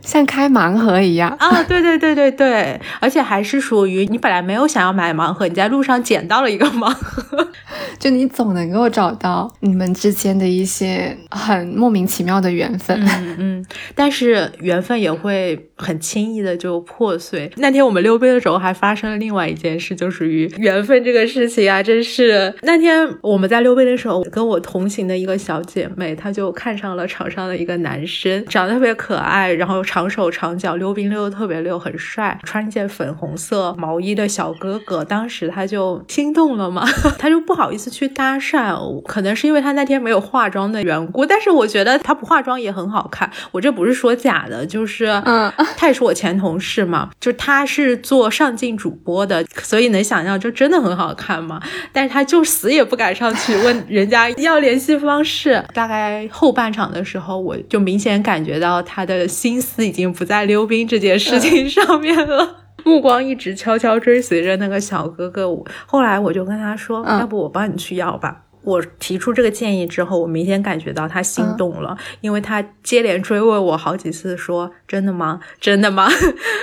[0.00, 1.62] 像开盲盒一样啊！
[1.64, 7.46] 对对对对对，而且还是属于你本来没有想要买盲盒，你在路上捡到了一个盲盒，
[8.00, 12.98] 就你总能够找到你们之间的一些很莫名其妙的缘分。
[13.06, 17.52] 嗯嗯，但是缘分也会很轻易的就破碎。
[17.56, 35.04] 那天我们溜冰的时候还发生了另外一件事，就属于缘分这个事情啊，真是那天我们在溜冰的时候，跟我同行的一个小姐妹，她就看上了场上的一个男生，长得特别可爱，然后长手长脚，溜冰溜的特别溜，很帅，穿一件粉红色毛衣的小哥哥。
[35.04, 36.86] 当时他就心动了嘛，
[37.18, 41.24] 他就不好意思去搭讪，可能是因为他那天没有化妆的缘故。
[41.24, 51.60] 但是我觉得他不化妆也很好看，我这不是说假的，就是嗯， 他也是我前同事嘛，就他是做上镜主播的，所以能想象就真的很好看嘛。
[51.92, 55.64] 但是他就死也不敢上去问人家要联系方式。
[55.74, 59.86] 大概后半场的时候，我就明显感觉到他的心思。
[59.86, 65.48] 已经不在溜冰这件事情上面了，目光一直悄悄追随着那个小哥哥。
[65.86, 75.40] 后来我就跟他说：“要不我帮你去要吧。”我提出这个建议之后，我明显感觉到他心动了，因为他接连追问我好几次，说：“真的吗？
[75.58, 76.06] 真的吗？”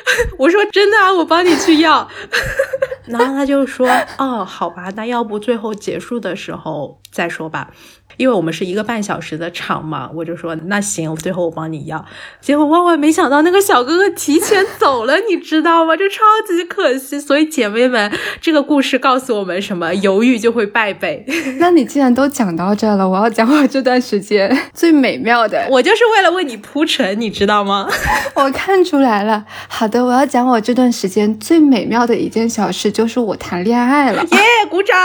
[0.38, 2.08] 我说：“真的啊，我帮你去要。
[3.08, 7.72] ”然后他就说：“哦，好吧，那要不最后结束的时候再说吧。”
[8.18, 12.04] 因为我们是一个半小时的场嘛，我就说那行，最后我帮你要。
[12.40, 15.96] 结果万万没想到，那个小哥哥提前走了，你知道吗？
[15.96, 17.20] 就超级可惜。
[17.20, 19.94] 所以姐妹们，这个故事告诉我们什么？
[19.96, 21.26] 犹豫就会败北。
[21.60, 25.68] 那你既然都讲到这了，我要讲我这段时间 最美妙的。
[25.70, 27.88] 我就是为了为你铺陈，你知道吗？
[28.36, 29.46] 我看出来了。
[29.68, 34.24] 好的，我要讲我这段时间最美妙的一件小事，就是我谈恋爱了。
[34.24, 34.96] 耶，鼓掌。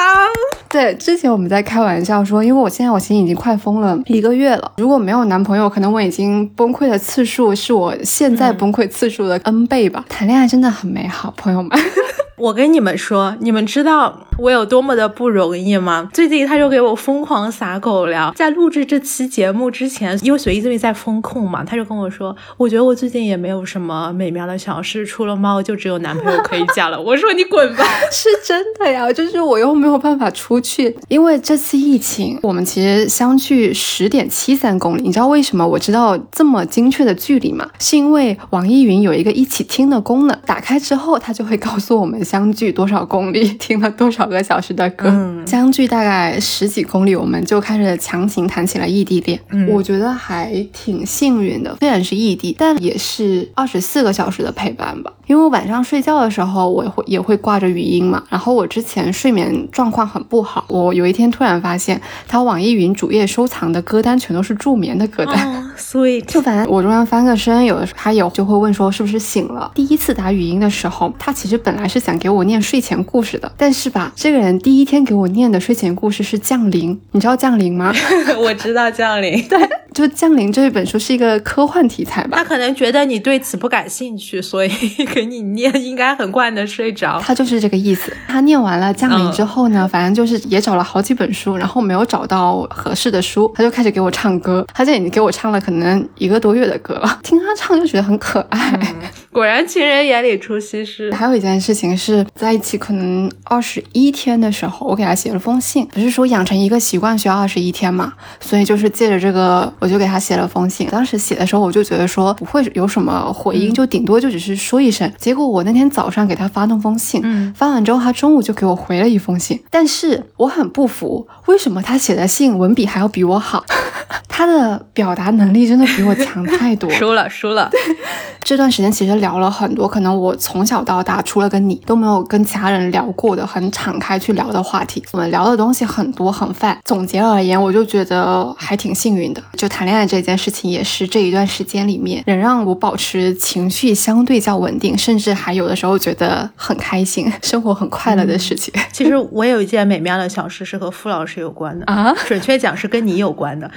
[0.69, 3.00] 对，之前我们在开玩笑说，因为我现在我。
[3.01, 4.73] 心已经快疯了一个月了。
[4.77, 10.05] 如果没有男朋友，可能我已经崩溃的次数是我现在崩溃次数的 N 倍吧。
[10.09, 11.71] 谈恋爱真的很美好，朋友们。
[12.37, 16.09] 我跟你们说，你们知道我有多么的不容易吗？
[16.15, 18.33] 最近他就给我疯狂撒狗粮。
[18.35, 26.99] 在录制这期节目之前，因为随意这边在风控嘛，他就跟我说，我觉得我最近也没有什么美妙的小事，除了猫，就只有男朋友可以嫁了。
[27.03, 35.03] 我说你滚吧， 是真的呀，就是我又没有办法出去，因为这次疫情，我们其实相距十点七三公里。
[35.03, 37.69] 你知道为什么我知道这么精确的距离吗？
[37.79, 42.25] 是因为网易云有一个一起听的功能，打开之后，它就会告诉我们。
[42.31, 45.09] 相距多少公里，听了多少个小时的歌？
[45.11, 49.39] 嗯相距大概十几公里，我们就开始强行谈起了异地恋。
[49.51, 55.13] 嗯我觉得还挺幸运的，虽然是异地，但也是二十四个小时的陪伴吧。
[55.27, 58.23] 因为我晚上睡觉的时候，我会也会挂着语音嘛。
[58.29, 65.35] 然后我之前睡眠状况很不好，我有一天突然发现，他网易云主页收藏的歌单全都是助眠的歌单。
[65.43, 65.70] 所
[66.07, 69.71] 以就反正我中间翻个身，有的时候他有就会问说是不是醒了。
[69.75, 77.93] 第一次打语音的时候，他其实本来是想给我念睡前故事的，但是吧，这个人第一天给我念的睡前故事是《降临》，你知道《降临》吗？
[78.39, 79.59] 我知道《降临》，对，
[79.95, 82.39] 就《降临》这一本书是一个科幻题材吧。
[82.39, 84.71] 他可能觉得你对此不感兴趣，所以
[85.15, 87.21] 给你念，应该很快的睡着。
[87.21, 88.13] 他就是这个意思。
[88.27, 94.67] 他念完了《降临》之后呢，反正就是也找了好几本书，然后没有找到合适的书，他就开始给我唱歌。
[94.75, 95.61] 他这已经给我唱了。
[95.61, 98.95] 可能一个多月的歌了，听他唱就觉得很可爱。
[99.33, 101.13] 果然情人眼里出西施。
[101.13, 105.87] 还有一件事情是在一起可能二十一天的时候，我给他写了封信。
[105.87, 108.13] 不是说养成一个习惯需要二十一天嘛？
[108.41, 110.89] 所以就是借着这个，我就给他写了封信。
[110.89, 115.11] 当时写的时候，我就觉得说不会有什么回音，就顶多就只是说一声。
[115.17, 117.23] 结果我那天早上给他发那封信，
[117.55, 119.63] 发完之后他中午就给我回了一封信。
[119.71, 123.65] 但是我很不服，为什么他写的信文笔还要比我好？
[124.29, 125.61] 他的表达能力。
[125.71, 127.71] 真的比我强太多，输 了输了。
[128.43, 135.03] 这段时间其实聊了很多，可能我从小到大除了跟你都没有跟其他人聊过的很敞开去聊的话题。
[135.13, 136.79] 我们聊的东西很多很泛。
[136.85, 139.43] 总结而言，我就觉得还挺幸运的。
[139.57, 148.73] 就谈恋爱这件事情，也是这一段时间里面能让我保持情绪相对较稳定，甚至还有的时候觉得很开心，生活很快乐的事情。
[148.93, 153.71] 其实我有一件美妙的小事是和傅老师有关的啊，准确讲是跟你有关的。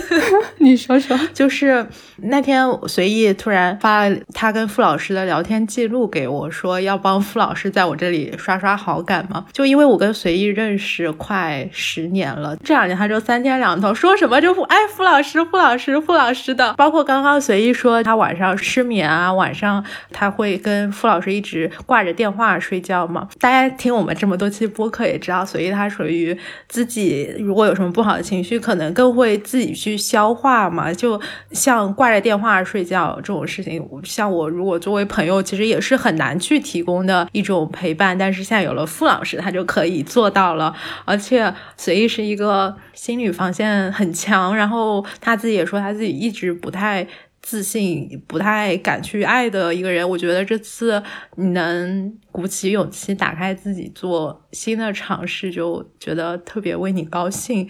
[0.58, 1.18] 你说说。
[1.32, 9.46] 就是那天随意突然发他跟傅老师的聊天记录给我，说要帮傅老师在我这里刷刷好感嘛。
[9.52, 16.74] 就因为我跟随意认识快十年了，这两年他就三天两头说什么就哎傅老师傅老师傅老师的。
[16.74, 23.28] 包括刚刚随意说他晚上失眠啊，晚上他会跟傅老师一直挂着电话睡觉嘛。
[23.40, 26.36] 大家听我们这么多期播客也知道，随意他属于
[26.68, 29.34] 自己如果有什么不好的情绪，可能更会。
[29.44, 30.92] 自己去消化嘛。
[30.92, 31.20] 就
[31.52, 38.16] 像挂着电话睡觉这种事情，像我如果我作为朋友，其实也是很难去提供的一种陪伴。
[38.18, 40.74] 但是现在有了傅老师，他就可以做到了。
[41.04, 47.06] 而且随意是一个心理防线很强，然后他自己也说他自己一直不太。
[47.46, 51.02] 自信不太敢去爱的一个人，我觉得这次
[51.36, 57.68] 你能鼓起勇气打开自己做新的尝试，就觉得特别为你高兴。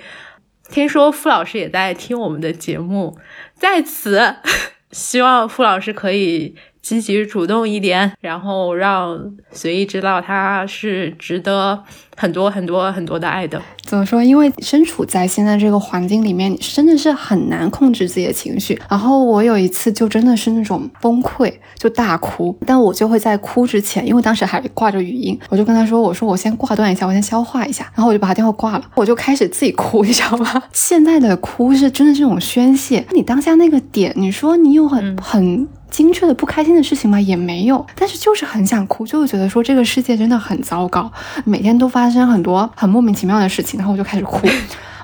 [0.71, 3.19] 听说傅老师也在听我们的节目，
[3.57, 4.37] 在此
[4.93, 6.55] 希望傅老师可以。
[6.85, 9.19] 积极主动一点，然后让
[9.51, 11.83] 随意知道他是值得
[12.15, 13.61] 很多很多很多的爱的。
[13.85, 14.23] 怎么说？
[14.23, 18.79] 因为身处在现在这个环境里面，你真的是很难控制自己的情绪。
[18.91, 22.55] 然后我有一次就真的是那种崩溃，就大哭。
[22.67, 30.63] 但我就会在哭之前，因为当时还挂着语音，我就跟他说：“我说我先挂断一下，我先消化一下。”然后我就把他电话挂了，我就开始自己哭，你知道吗？
[30.75, 33.07] 现在的哭是真的这种宣泄。
[33.13, 35.67] 你当下那个点，你说你有很很。
[35.95, 37.21] 精确的不开心的事情吗？
[37.21, 41.09] 也没有，但是就是很想哭，就是觉得说这个世界真的很糟糕，
[41.45, 44.49] 每天都发生很多很莫名其妙的事情，然后我就开始哭。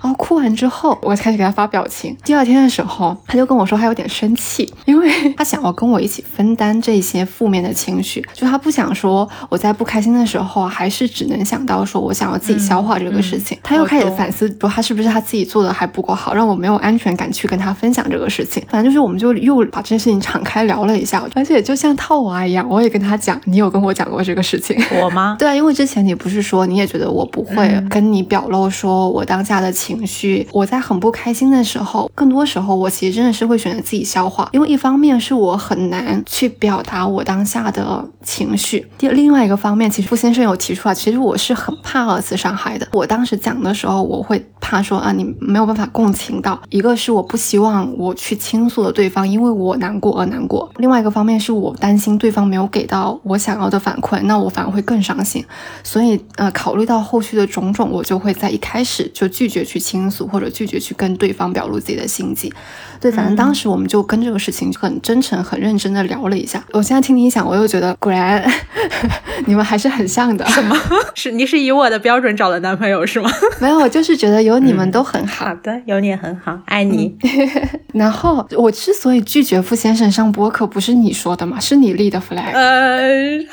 [0.03, 2.17] 然后哭完之后，我开始给他发表情。
[2.25, 13.59] 第二天的时候，他就跟我说他有点生气，因为 他想要跟我一起分担这些负面的情绪，就他不想说我在不开心的时候，还是只能想到说我想要自己消化这个事情。
[13.63, 18.63] 他又开始反思，说他是不是他自己做的还不够好，让我没有安全感去跟他分享这个事情。
[18.69, 25.37] 反正就是我们就又把这件事情敞开聊了一下，而且就像套娃一样，我也跟他讲，你有跟我讲过这个事情，我吗？
[25.39, 29.90] 对啊，因为之前你不是说你也觉得我不会跟你表露说我当下的情。
[29.91, 42.87] 情绪，我在很不开心的时候，更多时候我其实真的是会选择自己消化，因为一方面是我很难去表达我当下的情绪，第另外一个方面，其实傅先生有提出来，其实我是很怕二次伤害的。
[42.93, 55.45] 我当时讲的时候，我会怕说啊，你没有办法共情到，一个是我不希望我去倾诉的对方因为我难过而难过，另外一个方面是我担心对方没有给到我想要的反馈，那我反而会更伤心。
[55.83, 59.80] 所以呃，考虑到后续的种种，我就会在一开始就拒绝去。
[59.81, 62.53] 倾诉或者拒绝去跟对方表露自己的心迹，
[63.01, 66.63] 对，反正当时我们就跟这个事情很真诚、很认真的聊了一下。
[66.73, 68.49] 我现在听你讲，我又觉得果然
[69.47, 70.47] 你们还是很像的。
[70.47, 70.77] 什么？
[71.17, 73.31] 是你是以我的标准找的男朋友是吗？
[73.61, 75.47] 没有，我就是觉得有你们都很好。
[75.47, 77.17] 好的，有你很好，爱你。
[77.95, 81.59] 然后我之所以拒绝傅先生上播客，不是你说的吗？
[81.59, 82.53] 是你立的 flag。
[82.53, 83.11] 呃，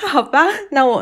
[0.08, 1.02] 好吧，那我。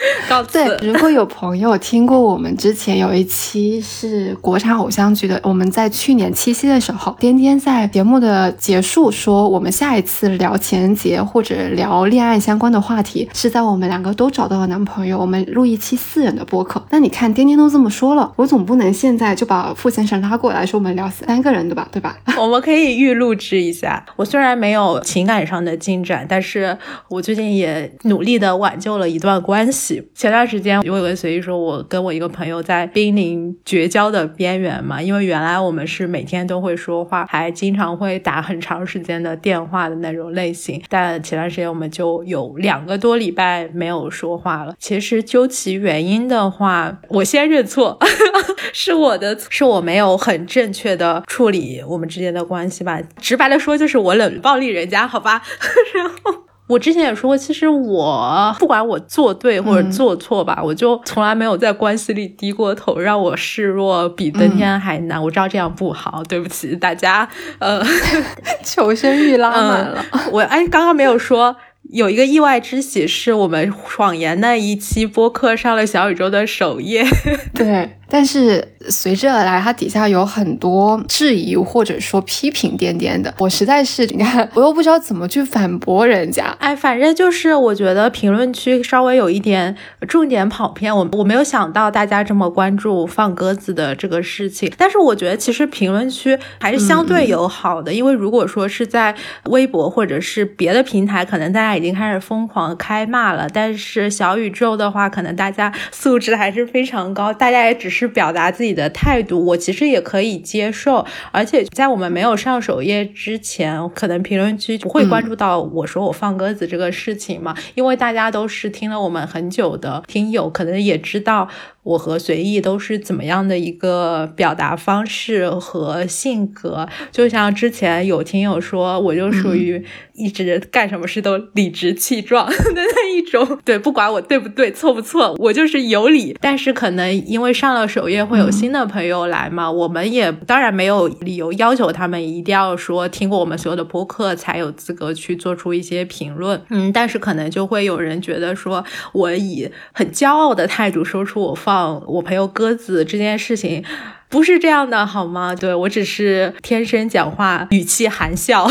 [0.52, 16.82] 对，如果有朋友听过我们之前有一期是国产偶像剧的，我们在去年七夕的时候，颠颠在节目的结束说，我们下一次聊情人节或者聊恋爱相关的话题，是在我们两个都找到了男朋友，我们录一期四人的播客。
[16.90, 22.16] 那你看，颠颠都这么说了，我总不能现在就把傅先生拉过来说我们聊三个人的吧，对吧？
[22.38, 24.04] 我们可以预录制一下。
[24.16, 26.78] 我虽然没有情感上的进展，但是
[27.08, 29.89] 我最近也努力的挽救了一段关系。
[30.14, 40.82] 前段时间，我有个随意说，我跟我一个朋友在濒临绝交的边缘嘛，因为原来我们是每天都会说话，还经常会打很长时间的电话的那种类型。
[40.88, 44.74] 但前段时间我们就有两个多礼拜没有说话了。
[44.78, 47.98] 其实究其原因的话，我先认错，
[48.72, 53.00] 是我的，是我没有很正确的处理我们之间的关系吧。
[53.20, 55.42] 直白的说，就是我冷暴力人家，好吧，
[55.94, 56.49] 然后。
[56.70, 65.22] 我之前也说过，其实我不管我做对或者做错吧，我就从来没有在关系里低过头，让我示弱比登天还难。
[65.22, 67.28] 我知道这样不好，对不起大家。
[67.58, 67.82] 呃
[68.64, 70.04] 求生欲拉满了。
[70.30, 71.56] 我哎，刚刚没有说。
[71.92, 77.04] 有一个意外之喜，是我们谎言那一期播客上了小宇宙的首页。
[77.52, 86.54] 对，但是随之而来，它底下有很多质疑或者说批评点点的，我实在是你看，我又不知道怎么去反驳人家。
[86.58, 89.74] 哎，反正就是我觉得评论区稍微有一点
[90.06, 94.70] 重点跑偏，我我没有想到大家这么关注放鸽子的这个事情。
[94.76, 101.70] 但是我觉得其实评论区还是相对友好的，因为如果说是在微博或者是别的平台，可能大家。
[101.80, 111.04] 已经开始疯狂开骂了，但是小宇宙的话，可能大家素质还是非常高，大家也只是表达自己的态度，我其实也可以接受。
[111.32, 121.48] 而且在我们没有上首页之前，可能评论区不会关注到我说我放鸽子这个事情嘛，因为大家都是听了我们很久的听友，可能也知道
[121.82, 126.88] 我和随意都是怎么样的一个表达方式和性格。
[127.10, 133.58] 就像之前有听友说，我就属于一直干什么事都理直气壮的那一种。
[133.64, 136.36] 对，不管我对不对、错不错，我就是有理。
[136.40, 146.60] 但是可能因为上了首页会有新的朋友来嘛，我们也当然没有理由要求他们一定要说听过我们所有的播客才有资格去做出一些评论。
[146.68, 151.69] 嗯，但是可能就会有人觉得说我以很骄傲的态度说出我放
[152.06, 153.84] 我朋友鸽子这件事情。
[154.28, 155.56] 不是这样的，好吗？
[155.56, 158.70] 对我只是天生讲话语气含笑。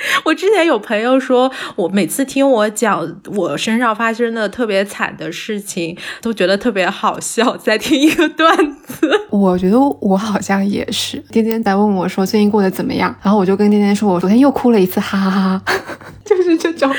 [0.24, 9.10] 我之前有朋友说，我每次听我讲我身上发生的特别惨的事情，都觉得特别好笑，在听一个段子。
[9.30, 11.18] 我觉得我好像也是。
[11.30, 15.62] 天天在问我说最近过得怎么样，然后我就跟天天说，我昨天又哭了一次，哈哈哈，
[16.24, 16.90] 就是这种。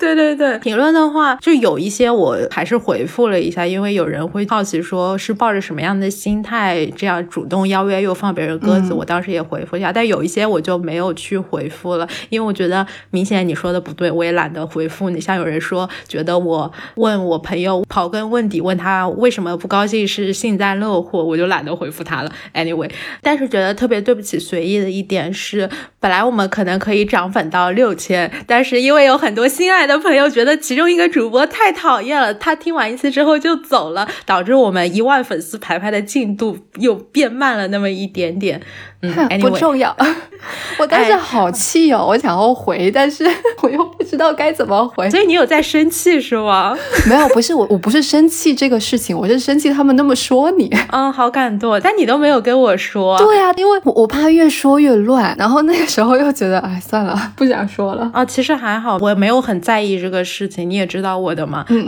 [0.00, 11.97] 对对对，评论的话，就有一些我还是回复了一下，因为有人会好奇说是抱着什么样的心态这样主动邀约又放别人鸽子，我当时也回复一下，但有一些我就没有去回复了，
[12.28, 15.18] 因为我觉得明显你说的不对，我也懒得回复你。
[15.20, 22.32] 像有人说觉得我问我朋友刨根问底，问他为什么不高兴是幸灾乐祸，我就懒得回复他了。
[22.54, 22.90] Anyway，
[23.22, 25.68] 但是觉得特别对不起随意的一点是，
[26.00, 38.62] 本来我们可能可以涨粉到六千，但是因为有很多新爱的朋友觉得其中一个主播太讨厌了，他听完一次之后就走了，导致我们一万粉丝排排的进度又变慢了那么一点点。
[39.00, 39.94] 嗯，不重要。
[40.78, 43.24] 我当时好气哦，我想要回，但是
[43.62, 45.10] 我又不知道该怎么回。
[45.10, 46.76] 所以你有在生气是吗？
[47.08, 50.72] 没有，不是我，我不是生气这个事情，我是生气他们那么说你。
[50.90, 53.18] 嗯，好感动，但你都没有跟我说。
[53.18, 58.08] 对啊，因为我我怕越说越乱，然后那个时候又觉得，哎，算了，不想说了。
[58.14, 61.64] 啊，其实还好，我没有很在意这个事情，你也知道我的嘛。
[61.68, 61.84] 嗯，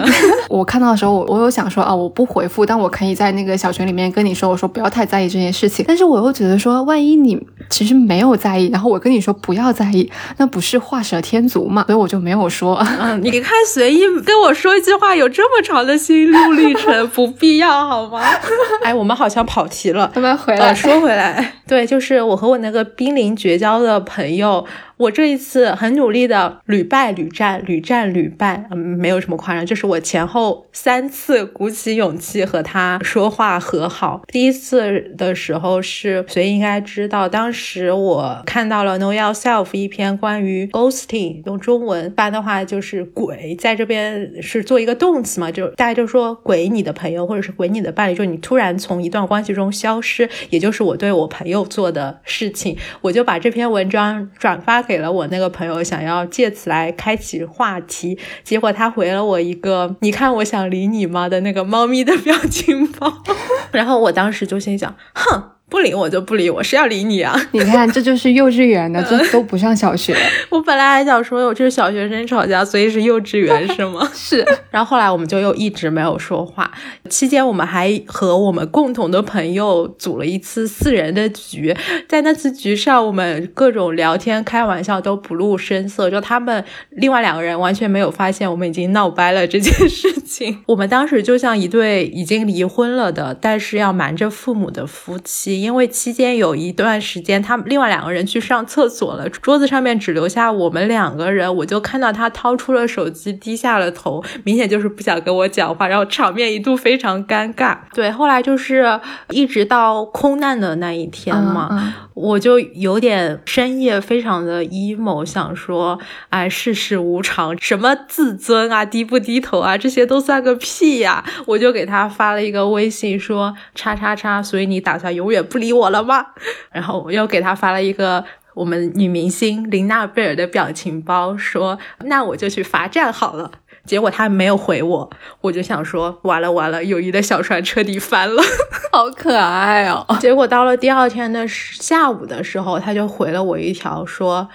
[0.48, 5.84] 我看到的时候，我我有想说啊，我不回复，但我可以在那个小群里面跟你说，我说不要太在意这件事情。
[5.86, 11.84] 但是我又觉得说，万一你其实没有在意，然后我跟你说不要在意，那不是画蛇添足嘛？
[11.86, 12.76] 所以我就没有说。
[13.00, 18.20] 嗯， 你看随意跟我说一句话，有这么长的心路历程，不必要好吗？
[18.84, 24.64] 哎，我们好像跑题了， 我们回来说回来，对，就是我和我那个濒临绝交的朋友。
[25.00, 34.20] 我这一次很努力的屡败屡战，屡战屡败，嗯，没有什么夸张，就是我前后三次鼓起勇气和他说话和好。
[34.28, 54.89] 第一次的时候是谁应该知道，当时我看到了 Know Yourself 一篇关于 ghosting，用中文翻的话就是鬼，在这边是做一个动词嘛，就大家就说鬼你的朋友或者是鬼你的伴侣，就你突然从一段关系中消失，也就是我对我朋友做的事情，我就把这篇文章转发。
[54.90, 63.22] 给了我那个朋友，想要借此来开启话题，结果他回了我一个“你看我想理你吗”的那个猫咪的表情包，
[63.70, 65.50] 然后我当时就心想，哼。
[65.70, 67.40] 不理我就不理我，谁要理你啊！
[67.52, 70.14] 你看，这就是幼稚园的，这都不上小学。
[70.50, 74.06] 我本来还想说，我这是小学生吵架，所以是幼稚园是吗？
[74.12, 74.44] 是。
[74.72, 76.70] 然后后来我们就又一直没有说话。
[77.08, 81.74] 期间我们还和我们共同的朋友组了一次四人的局，
[82.08, 90.58] 在那次局上，我们各种聊天、开玩笑都不露声色，就他们另外两个人完全没有发现我们已经闹掰了这件事情。
[90.66, 95.59] 我们当时就像一对已经离婚了的，但是要瞒着父母的夫妻。
[95.60, 107.76] 因为期间有一段时间，他们另外两个人去上厕所了，桌子上面只留下我们两个人，我就看到他掏出了手机，低下了头，明显就是不想跟我讲话，然后场面一度非常尴尬。
[107.92, 108.98] 对，后来就是
[109.30, 115.98] 一直到空难的那一天嘛，我就有点深夜非常的 emo，想说，
[116.28, 121.24] 哎，世事无常，什么自尊啊，低不低头啊，这些都算个屁呀！
[121.46, 125.44] 我就给他发了一个微信说，叉叉叉，所以你打算永远。
[125.50, 126.24] 不理我了吗？
[126.72, 128.24] 然后我又给他发了一个
[128.54, 133.50] 我们女明星琳娜贝尔的表情包，说那我就去罚站好了。
[133.86, 138.42] 结果他没有回我，我就想说完了完了，友谊的小船彻底翻了，
[138.92, 140.06] 好可爱哦。
[140.20, 144.48] 结果到了第二天的下午的时候，他就回了我一条说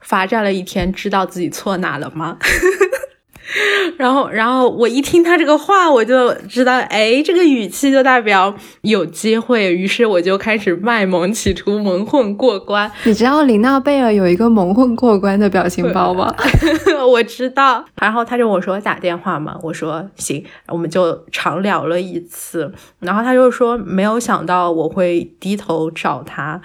[0.00, 2.38] 罚站了一天，知道自己错哪了吗？
[3.96, 9.74] 然后，然后我一听他这个话，我就知道，哎，这个语气就代表有机会。
[9.74, 12.90] 于是我就开始卖萌，企图蒙混过关。
[13.04, 16.34] 你知道琳娜贝尔有一个蒙混过关的表情包吗？
[17.08, 17.84] 我知道。
[18.00, 22.72] 然后他就我说打电话嘛，我说行，我们就长聊了一次。
[23.00, 26.60] 然后他就说没有想到我会低头找他，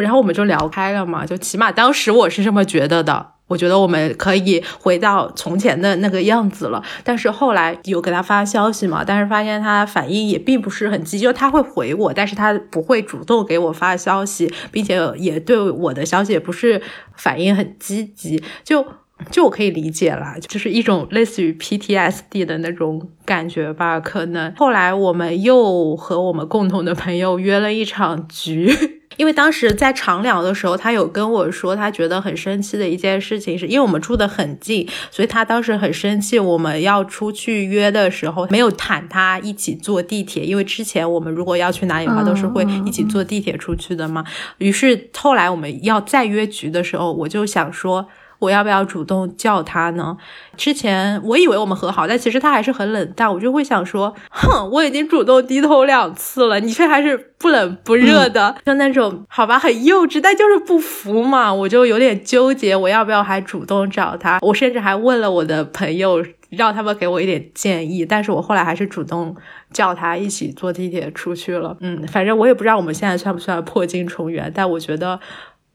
[0.00, 3.35] 然后我们就聊开了嘛，就起码当时我是这么觉得的。
[3.48, 6.82] 我觉得我们可以回到从前的那个样子了。
[7.04, 16.82] 但是后来有给他发消息嘛，但是发现他反应也并不是很积极，就他会回我，但是他不会主动给我发消息，并且也对我的消息也不是
[17.14, 18.84] 反应很积极，就
[19.30, 24.00] 就我可以理解啦，就是一种类似于 PTSD 的那种感觉吧。
[24.00, 28.95] 可能后来我们又和我们共同的朋友约了一场局。
[29.16, 36.38] 因为当时在长聊的时候，他有跟我说，他觉得很生气的一件事情，是因为我们住的很近，所以他当时很生气。
[36.38, 44.24] 我们要出去约的时候，没有喊他一起坐地铁，因为之前我们如果要去哪里的话，都是会一起坐地铁出去的嘛。
[44.58, 48.08] 于是后来我们要再约局的时候，我就想说。
[48.38, 50.16] 我要不要主动叫他呢？
[50.56, 53.32] 之前我以为我们和好，但其实他还是很冷淡。
[53.32, 61.52] 我就会想说，哼，我已经主动低头两次了，你却还是不冷不热的，就那种好吧，很幼稚，但就是不服嘛。
[61.52, 64.38] 我就有点纠结，我要不要还主动找他？
[64.42, 68.04] 我甚至还问了我的朋友，让他们给我一点建议。
[68.04, 69.34] 但是我后来还是主动
[69.72, 71.76] 叫他一起坐地铁出去了。
[71.80, 75.20] 嗯，反正我也不知道我们现在算不算破镜重圆，但我觉得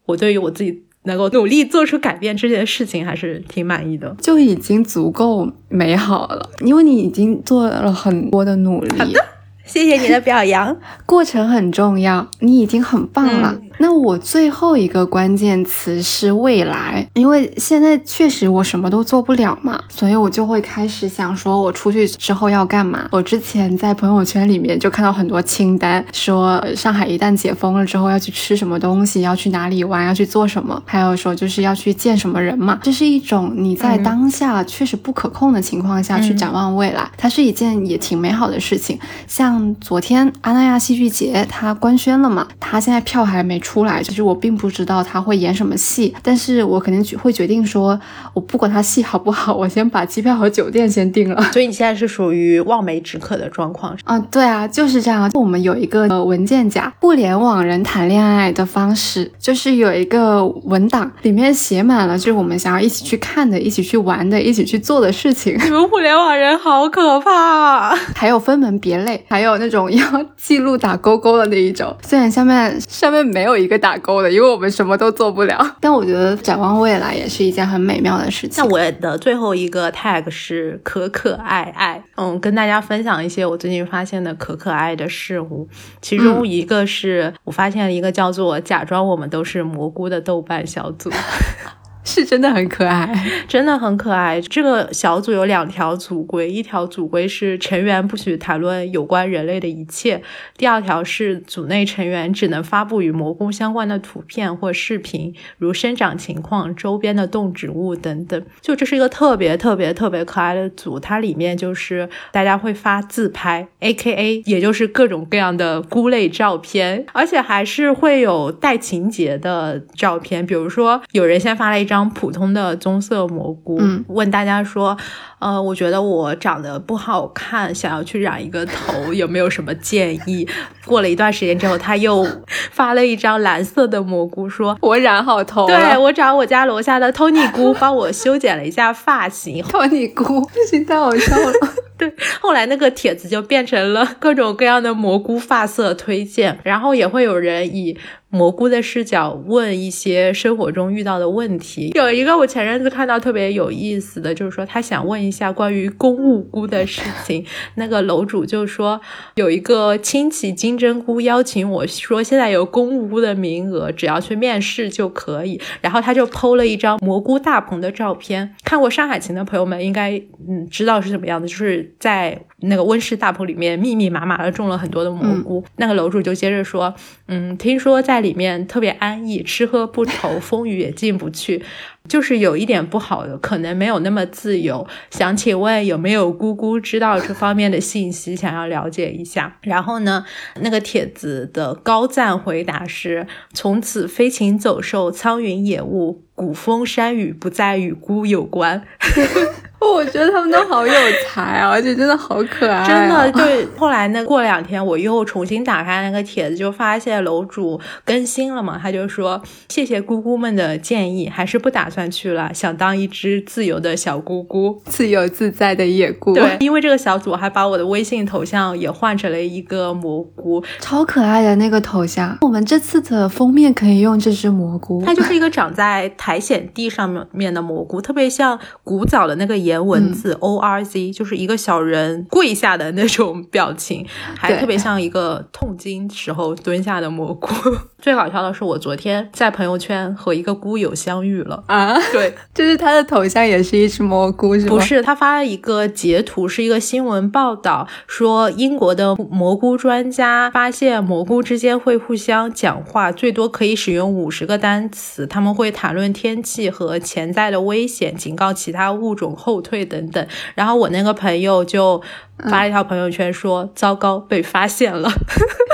[0.05, 0.85] 我对于我自己。
[1.03, 8.99] 能够努力做出改变这件事情还是挺满意的，就已经足够美好了，因为你已经做了很多的努力。
[8.99, 9.25] 好的，
[9.65, 13.59] 谢谢你的表扬， 过程很重要，你已经很棒了。
[13.81, 23.09] 那我最后一个关键词是未来，因为现在确实我什么都做不了嘛，所以我就会开始想说，我出去之后要干嘛。
[23.11, 32.77] 我之前在朋友圈里面就看到很多清单，说上海一旦解封了之后要去吃什么东西，要去哪里玩，要去做什么，还有说就是要去见什么人嘛。
[32.83, 38.99] 这是一种你在当下确实不可控的情况下去展望未来，它是一件也挺美好的事情。
[39.25, 43.70] 像昨天阿那亚戏剧节它官宣了嘛，它现在票还没出。
[43.71, 47.97] 出来，其实我并不知道他会演什么戏，但是我肯定会决定说，
[48.33, 51.41] 我不管他戏好不好，我先把机票和酒店先定了。
[51.53, 54.19] 所以你现在是属于望梅止渴的状况啊？
[54.29, 55.31] 对啊，就是这样。
[55.33, 65.57] 我们有一个文件夹，互联网人谈恋爱的方式，就是有一个文档，里面写满了就是我们想要一起去看的、一起去玩的、一起去做的事情。
[65.63, 67.95] 你们互联网人好可怕！
[68.13, 70.03] 还有分门别类，还有那种要
[70.35, 73.60] 记录打勾勾的那一种，虽然下面上面没有。
[73.61, 75.65] 一个打勾的，因为我们什么都做不了。
[75.79, 78.63] 但我觉得展望未来也是一件很美妙的事情。
[78.63, 85.67] 那我的最后一个 tag 是可可爱爱，嗯，跟大家分享一些我最近发现的可可爱的事物。
[86.01, 91.11] 其中一个是我发现了一个叫做“假装我们都是蘑菇”的豆瓣小组。
[92.03, 93.13] 是真的很可爱，
[93.47, 94.41] 真的很可爱。
[94.41, 100.21] 这个小组有两条组规，一条组规是成员不许谈论有关人类的一切，
[100.57, 108.43] 第二条是组内成员只能发布与蘑菇相关的图片或视频，如生长情况、周边的动植物等等。
[108.61, 121.90] 就这是一个特别特别特别可爱的组，它里面就是大家会发自拍，A K A，也就是各种各样的菇类照片，而且还是会有带情节的照片，比如说有人先发了一。
[121.91, 123.77] 张普通的棕色蘑菇，
[124.07, 124.97] 问大家说，
[125.39, 130.47] 呃，我觉得我长得不好看，想要去染一个头，有没有什么建议？
[130.85, 132.25] 过了一段时间之后，他又
[132.71, 139.61] 发了一张蓝色的蘑菇，说我染好头，对我找我家楼下的 Tony 菇帮我修剪了一下发型。
[139.67, 141.51] Tony 菇，这情太好笑了。
[141.99, 147.97] 对，后来那个帖子就变成了各种各样的蘑菇发色推荐，然后也会有人以。
[148.31, 157.45] 蘑菇的视角问一些生活中遇到的问题，有一个我前阵子看到特别有意思的，就是说他想问一下关于公务菇的事情。
[157.75, 158.99] 那个楼主就说
[159.35, 165.59] 有一个亲戚金针菇邀请我说现在有公务菇的名额，只要去面试就可以。
[165.81, 170.17] 然后他就剖了一张蘑菇大棚的照片，看过《山海情》的朋友们应该
[170.47, 175.61] 嗯知道是什么样的，就是在那个温室大棚里面密密麻麻的种了很多的蘑菇。
[175.75, 176.93] 那个楼主就接着说，
[177.27, 181.61] 嗯，听说在里面特别安逸，吃喝不愁，风雨也进不去，
[182.07, 184.87] 就是有一点不好的，可能没有那么自由。
[185.09, 189.57] 想请问有没有姑姑知道这方面的信息，想要了解一下？
[189.61, 190.25] 然后呢，
[190.61, 198.83] 那个帖子的高赞回答是：从此飞禽走兽、苍云野物、古风山雨不再与菇有关。
[199.81, 200.93] 我 我觉得他们都好有
[201.27, 202.87] 才啊，而且真的好可爱、啊。
[202.87, 203.67] 真的，对。
[203.77, 208.79] 后来呢，过两天我又重新打开那个帖子，就发现楼主更新了嘛。
[208.81, 222.37] 他就说：“谢谢姑姑们的建议，还是不打算去了，想当一只自由的小姑姑，自由自在的野姑。”对，因为这个小组还把我的微信头像也换成了一个蘑菇，超可爱的那个头像。
[222.41, 234.05] 我们这次的封面可以用这只蘑菇，它就是一个长在苔藓地上面面的蘑菇，特别像古早的那个颜文字 O R Z，、就是一个小人跪下的那种表情，
[234.35, 237.47] 还特别像一个痛经时候蹲下的蘑菇。
[238.01, 241.95] 最搞笑的是，我昨天在朋友圈和一个菇友相遇了啊！
[242.11, 244.69] 对，就是他的头像也是一只蘑菇，是吗？
[244.69, 260.25] 不是，他发了一个截图，是一个新闻报道，说英国的蘑菇专家发现蘑菇之间会互相讲话，最多可以使用五十个单词，他们会谈论天气和潜在的危险，警告其他物种后退等等。
[260.55, 262.01] 然后我那个朋友就
[262.49, 265.09] 发了一条朋友圈说：“嗯、糟糕，被发现了。”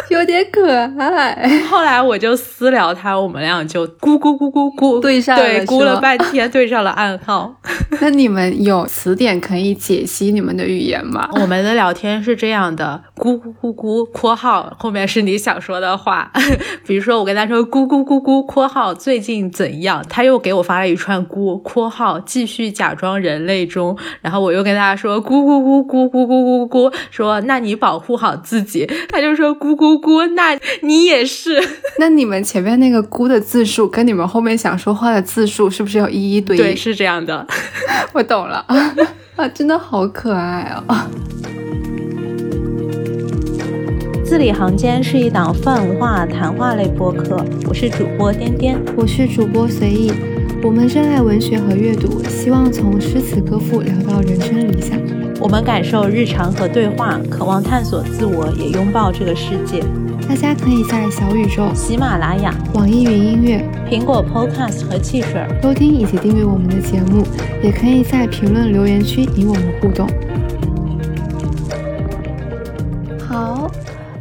[0.09, 1.61] 有点可爱。
[1.69, 7.53] 后来我就私聊他，我们俩就咕咕咕咕咕对上了，对，咕了半天，对上了暗号。
[7.99, 11.29] 那你们有词典可以解析你们的语言吗？
[11.33, 16.31] 我们的聊天是这样的：咕咕咕咕（括号后面是你想说的话）。
[16.87, 23.97] 比如说，我跟他说咕咕咕咕（括号最近怎样），他又给我发了一串咕（括号继续假装人类中）。
[24.21, 28.89] 然后我又跟他说咕咕咕咕咕咕咕咕咕，说那你保护好自己。
[29.09, 29.97] 他就说咕咕。
[29.97, 31.61] 咕，那你也是？
[31.97, 36.63] 那你们前面那个“咕”的字数跟你们后面想说话的字数是不是要一一对应？
[36.63, 37.45] 对，是这样的。
[38.13, 38.63] 我懂了
[39.35, 40.95] 啊，真的好可爱哦。
[44.23, 50.11] 字里行间是一档泛文化谈话类播客，我是主播颠颠，我是主播随意。
[50.61, 54.97] 我们热爱文学和阅读，希望从诗词歌赋聊到人生理想。
[55.39, 59.83] 我们感受日常和对话，渴望探索自我，也拥抱这个世界。
[60.27, 67.23] 大家可以在小宇宙、喜马拉雅、网易云音乐、苹果 Podcast 和汽水收听以及订阅我们的节目，
[67.63, 70.07] 也可以在评论留言区与我们互动。
[73.19, 73.71] 好。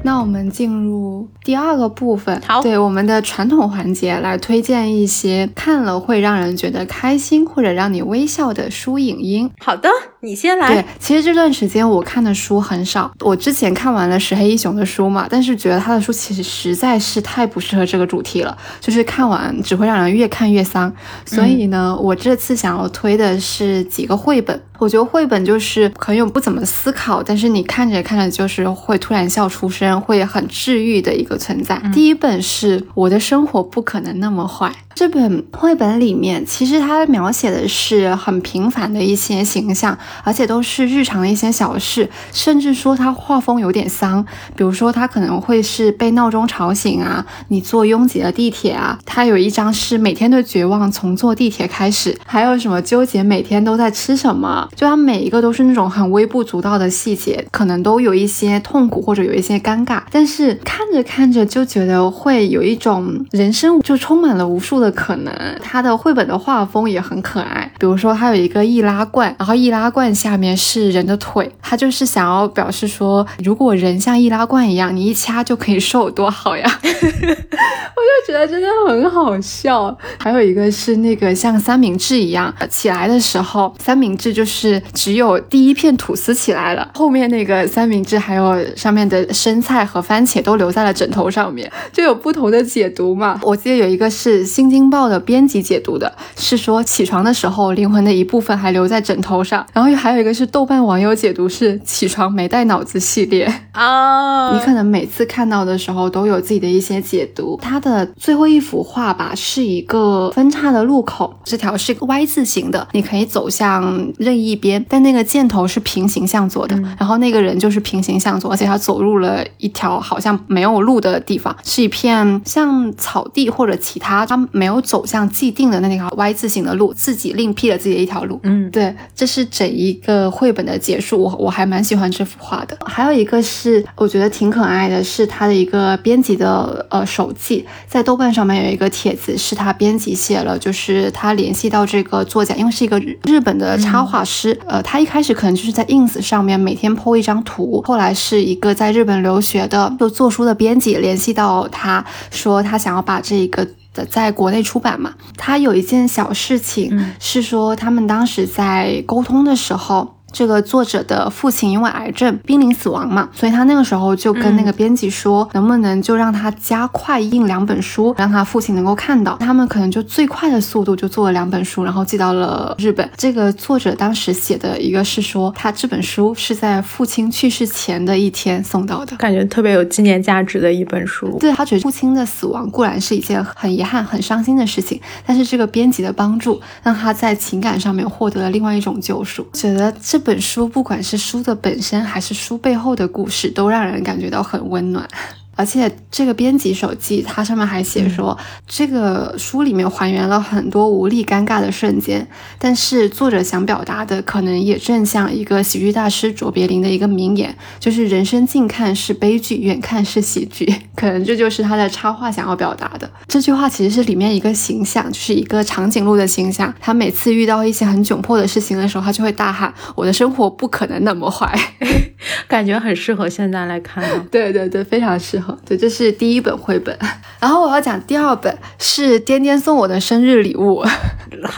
[0.03, 9.49] 那我们进入第二个部分，好，对我们的传统环节来推荐一些看了会让人觉得开心或者让你微笑的书影音。
[9.61, 9.89] 好的，
[10.23, 10.75] 你先来。
[10.75, 20.93] 对，其实这段时间我看的书很少，我之前看完了石黑一雄的书嘛，但是觉得他的书其实实在是太不适合这个主题了，就是看完只会让人越看越丧。
[21.25, 24.61] 所以呢，我这次想要推的是几个绘本。
[24.79, 31.81] 我觉得绘本就是可能不怎么思考，但是你看着看着就是会突然笑出声，会很治愈的一个存在。
[31.85, 34.73] 嗯、第一本是我的生活不可能那么坏。
[34.95, 44.25] 这本绘本里面，其实它描写的是很平凡的一些形象，而且都是日常的一些小事，甚至说它画风有点丧。
[44.57, 48.99] 比如说，它可能会是被闹钟吵醒啊，你坐拥挤的地铁啊。
[49.05, 54.67] 它有一张是每天都绝望从坐地铁开始，还有什么纠结每天都在吃什么。
[54.75, 65.35] 就它每一个都是那种很微不足道的细节，可能都有一些痛苦或者有一些尴尬，但是看着看看着就觉得会有一种人生就充满了无数的可能。
[65.61, 76.71] 它的绘本的画风也很可爱，比如说它有一个易拉罐，然后易拉罐下面是人的腿，它就是想要表示说，如果人像易拉罐一样，你一掐就可以瘦，多好呀！
[76.85, 79.99] 我就觉得真的很好笑。
[80.21, 93.41] 还有一个是那个像三明治一样起来的时候，三明治就是只有第一片吐司起来了，后面那个三明治还有上面的生菜和番茄都留在了枕头上面，就有不同的解读嘛。
[93.43, 107.59] 我记得有一个是《新京报》的编辑解读的，是说起床的时候灵魂的一部分还留在枕头上，然后还有一个是豆瓣网友解读是起床没带脑子系列 啊，你可能每次看到的时候都有自己的一些解读。
[107.63, 128.41] 它的最后一幅画吧是一个分叉的路口，这条是个 Y 字形的，你可以走向任意一边，但那个箭头是平行向左的，嗯、然后那个人就是平行向左，而且他走入了一条好像没有路的地方，是一片像草地或者其他他没有走向既定的那条 Y 字形的路，自己另辟了自己的一条路。
[128.43, 132.77] 嗯，对，这是整一个绘本的结束，我我还蛮喜欢这幅画的。
[132.85, 144.53] 还有一个是我觉得挺可爱的，是他的一个编辑的呃手记，在豆瓣上面有一个帖子，是他编辑写了，就是他联系到这个作家，因为是一个日本的插画师。
[144.67, 153.67] 嗯呃，他一开始可能就是在 ins 上面每天 po 一张图，后来是一个在日本留学的就做书的编辑联系到他，说他想要把这个。
[154.11, 155.15] 在国内出版嘛。
[155.39, 160.16] 他有一件小事情是说，他们当时在沟通的时候。
[160.37, 169.39] 这个作者的父亲因为癌症濒临死亡嘛，所以他那个时候就跟那个编辑说，能不能就让他加快印两本书，让他父亲能够看到。
[169.39, 173.11] 他们可能就最快的速度就做了两本书，然后寄到了日本。
[173.17, 181.35] 这个作者当时写的一个是说，他这本书是在父亲去世前的一天送到的，感觉特别有纪念价值的一本书。
[181.41, 189.43] 对他觉得父亲的死亡固然是一件很遗憾、很伤心的事情，但是这个编辑的帮助让他在情感上面获得了另外一种救赎。
[189.55, 190.21] 觉得这。
[190.27, 195.09] 本书不管是书的本身，还是书背后的故事，都让人感觉到很温暖。
[195.57, 198.37] 而且这个编辑手记，它上面还写说，
[198.67, 202.27] 这个书里面还原了很多无力尴尬的瞬间。
[202.59, 210.73] 但是作者想表达的，可能也正像一个喜剧大师卓别林的一个名言，就是人生近看是悲剧，远看是喜剧。
[210.95, 213.11] 可能这就是他的插画想要表达的。
[213.27, 216.73] 这句话其实是里面一个形象，就是一个长颈鹿的形象。
[216.81, 221.53] 他每次遇到一些很窘迫的事情的时候，他就会大喊：“我的生活不可能那么坏。
[222.49, 224.05] ”感觉很适合现在来看。
[224.31, 225.46] 对对对，非常适合。
[225.65, 226.97] 对，这是第一本绘本，
[227.41, 230.85] 然后我要讲第二本是颠颠送我的生日礼物。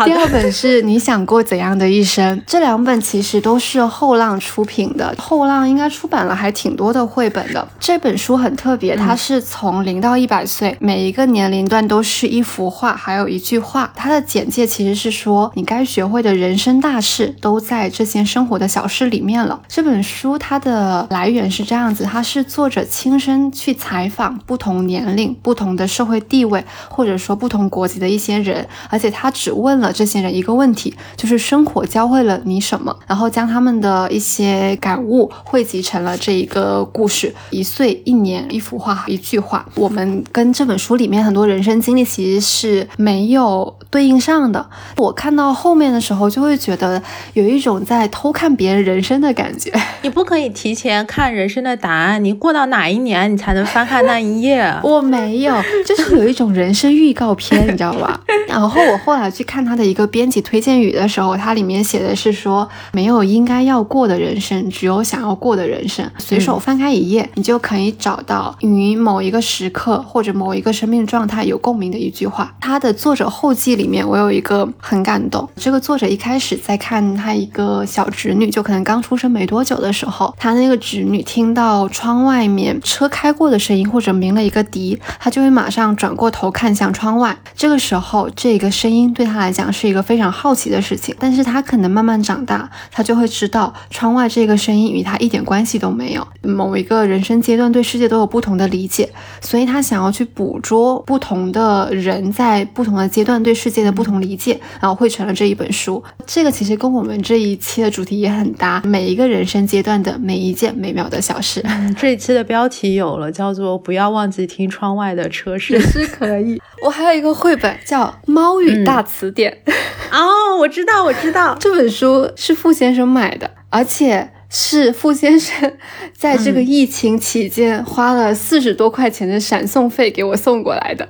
[0.05, 2.43] 第二本是你想过怎样的一生？
[2.47, 7.69] 这两本其实都是后浪出品的，后浪应该出版了还挺多的绘本的。
[7.79, 13.93] 这本书很特别，它是从零到一百岁，每一个年龄段都是一幅画，还有一句话。
[13.95, 19.61] 它的简介其实是说，你该学会的人生大事都在这些生活的小事里面了。
[19.69, 29.79] 这本书它的来源是这样子，它是作者亲身去采访不同年龄、不同的社会地位，或者说不同国籍的一些人，而且他只问。
[29.79, 37.33] 了这些人一个问题，就是生活教会了你什么，然后将他们的一些感悟汇集成了这一个故事。
[37.51, 39.65] 一岁一年，一幅画，一句话。
[39.77, 44.69] 我们跟这本书里面很多人生经历其实是没有对应上的。
[44.97, 47.01] 我看到后面的时候，就会觉得
[47.35, 49.73] 有一种在偷看别人人生的感觉。
[50.03, 54.75] 你不可以提前看人生的答案，你过到哪一年，你才能翻看那一页？
[54.83, 55.55] 我没有，
[55.87, 58.19] 就是有一种人生预告片， 你知道吧？
[58.49, 59.59] 然后我后来去看。
[59.59, 66.09] 看他的一个编辑推荐语的时候，它里面写的是说，没有应该要过的人生，只有想要过的人生。
[66.17, 72.55] 随手翻开一页，你就可以找到与某一个时刻或者某一个生命状态有共鸣的一句话。
[72.61, 75.49] 他的作者后记里面，我有一个很感动。
[75.57, 87.37] 这个作者一开始在看他一个小侄女，就可能刚出生没多久的时候，他那个侄女听到窗外面车开过的声音或者鸣了一个笛，他就会马上转过头看向窗外。
[87.55, 96.27] 这个时候，这个声音对他来，讲是一个非常好奇的事情，但是他可能慢慢长大，他就会知道窗外这个声音与他一点关系都没有。
[96.43, 99.09] 某一个人生阶段对世界都有不同的理解，
[99.41, 106.03] 所以他想要去捕捉不同的人在不同的阶段对世界的不同理解，然后汇成了这一本书。
[106.27, 111.65] 这个其实跟我们这一期的主题也很搭，每一个人生阶段的每一件美妙的小事。
[111.97, 116.61] 这一期的标题有了，叫做“不要忘记听窗外的车声”，也是可以。
[116.85, 119.57] 我还有一个绘本叫《猫语大词典》
[120.11, 121.57] 哦，我知道，我知道。
[121.61, 125.73] 这本书是傅先生买的，而且是傅先生
[126.13, 131.07] 在这个疫情期间花了四十多块钱的闪送费给我送过来的，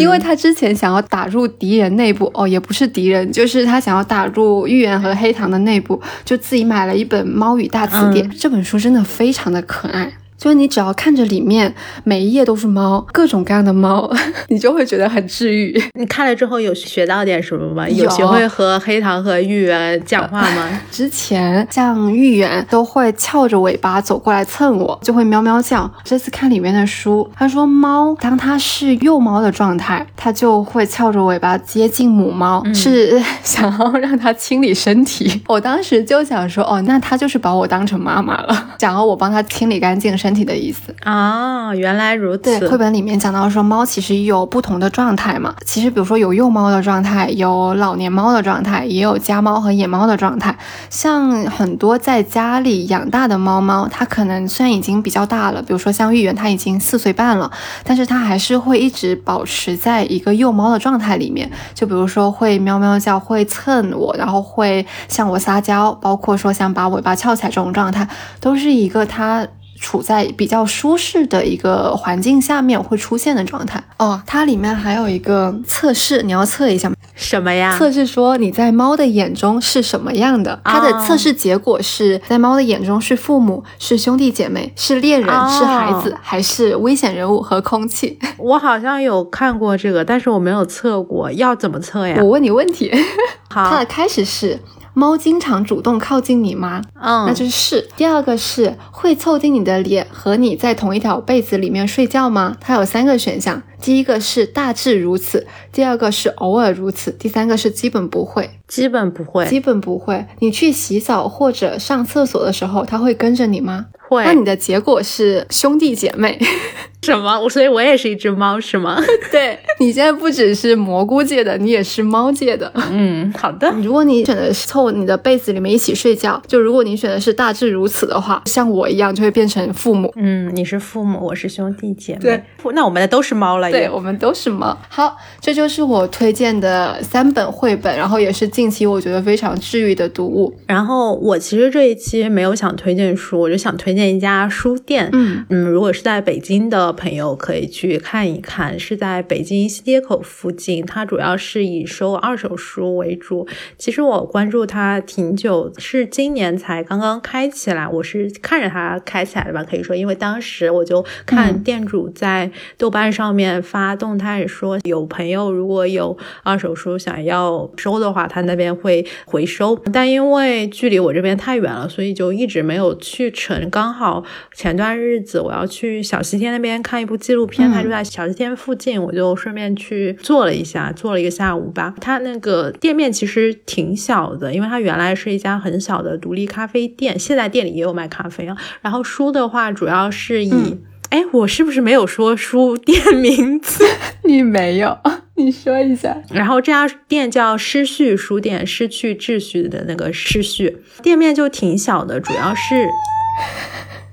[0.00, 10.10] 因为他之前想要打入敌人内部，哦，也不是敌人，就是他想要打入豫园和黑糖的内部，就自己买了一本《猫语大词典》，这本书真的非常的可爱。
[10.38, 11.74] 就是你只要看着里面
[12.04, 14.08] 每一页都是猫，各种各样的猫，
[14.48, 15.82] 你就会觉得很治愈。
[15.94, 17.88] 你看了之后有学到点什么吗？
[17.88, 20.80] 有学会和黑糖和芋圆讲话吗？
[20.92, 25.90] 之前像芋圆都会翘着尾巴走过来蹭我，就会喵喵叫。
[26.04, 35.42] 这次看里面的书，他说猫当它是幼猫的状态，它就会翘着尾巴接近母猫，是想要让它清理身体。
[35.48, 40.27] 我当时就想说，哦，那它就是把我当成妈妈了，想要我帮它清理干净身。
[40.28, 42.42] 身体的意思啊，原来如此。
[42.42, 45.54] 对，绘本里面讲到说，猫其实有不同的状态嘛。
[45.64, 50.54] 其实，比如说有幼猫的状态，有老年猫的状态，也有家猫和野猫的状态。
[50.90, 57.50] 像很多在家里养大的猫猫，它可能虽然已经比较大了，比如说像芋圆，它已经四岁半了，
[57.82, 61.50] 但是它还是会一直保持在一个幼猫的状态里面。
[61.72, 68.06] 就比如说会喵喵叫，会蹭我，然后会向我撒娇，包括说想把尾巴翘起来这种状态，
[68.40, 69.46] 都是一个它。
[69.80, 73.82] 处在比较舒适的一个环境下面会出现的状态。
[73.98, 76.96] 哦，它里面还有一个测试，你要测一下吗？
[77.14, 77.76] 什么呀？
[77.76, 80.60] 测试说你在猫的眼中是什么样的？
[80.64, 88.18] 它的测试结果是在猫的眼中是父母、是兄弟姐妹、是恋人、哦是孩子，还是危险人物和空气？
[88.38, 92.28] 我好像有看过这个，但是我没有测过，要怎么测呀我？
[92.28, 92.92] 问你问题，
[93.50, 94.58] 它好的，开始是。
[94.98, 96.82] 猫经常主动靠近你吗？
[97.00, 97.88] 嗯，那就是是。
[97.96, 102.56] 第二个是会凑近你的脸和你在同一条被子里面睡觉吗？
[102.60, 108.50] 它有三个选项，第一个是大致如此，第二个是偶尔如此，第三个是基本不会。
[108.66, 110.26] 基本不会，基本不会。
[110.40, 113.86] 你去洗澡或者上厕所的时候，它会跟着你吗？
[114.08, 116.38] 会那你的结果是兄弟姐妹。
[117.00, 117.40] 什么？
[117.40, 119.00] 我所以，我也是一只猫，是吗？
[119.30, 122.70] 对你现在不只是蘑菇界的，你也是猫界的。
[122.90, 123.70] 嗯，好的。
[123.82, 130.12] 如果你选的是凑你的被子里面一起睡觉，就如果你选的是大致如此的话，像我一样就会变成父母。
[130.16, 132.20] 嗯，你是父母，我是兄弟姐妹。
[132.20, 132.42] 对，
[132.74, 133.67] 那我们的都是猫了。
[133.70, 134.76] 对，我们都是猫。
[134.88, 140.54] 好，这就是我推荐的三本绘本，然后也是近期我觉得非常治愈的读物。
[140.66, 145.08] 然后我其实这一期没有想推荐书，我就想推荐一家书店。
[145.12, 150.84] 嗯嗯，如果是在北京的朋友可以去看一看，是在北京西街口附近。
[150.86, 153.46] 它主要是以收二手书为主。
[153.76, 157.86] 其实我关注它挺久，是今年才刚刚开起来。
[157.88, 169.76] 我是看着它开起来的吧，可以说，因为当时我就看嗯店主在豆瓣上面发动态说，有朋友如果有二手书想要收的话，他那边会回收。
[169.92, 173.68] 但因为距离我这边太远了，所以就一直没有去成。
[173.70, 181.94] 刚好前段日子我要去小西天那边看一部纪录片，嗯它就在小西天附近，我就顺便去坐了一下，坐了一个下午吧。
[182.00, 188.56] 他那个店面其实挺小的，因为它原来是一家很小的独立咖啡店，现在店里也有卖咖啡啊。
[188.82, 190.50] 然后书的话，主要是以。
[190.50, 190.78] 嗯
[191.10, 193.84] 哎，我是不是没有说书店名字？
[194.24, 194.98] 你没有，
[195.36, 196.16] 你说一下。
[196.30, 202.88] 然后这家店叫失序书店，失去秩序的那个失序，店面就挺小的，主要是。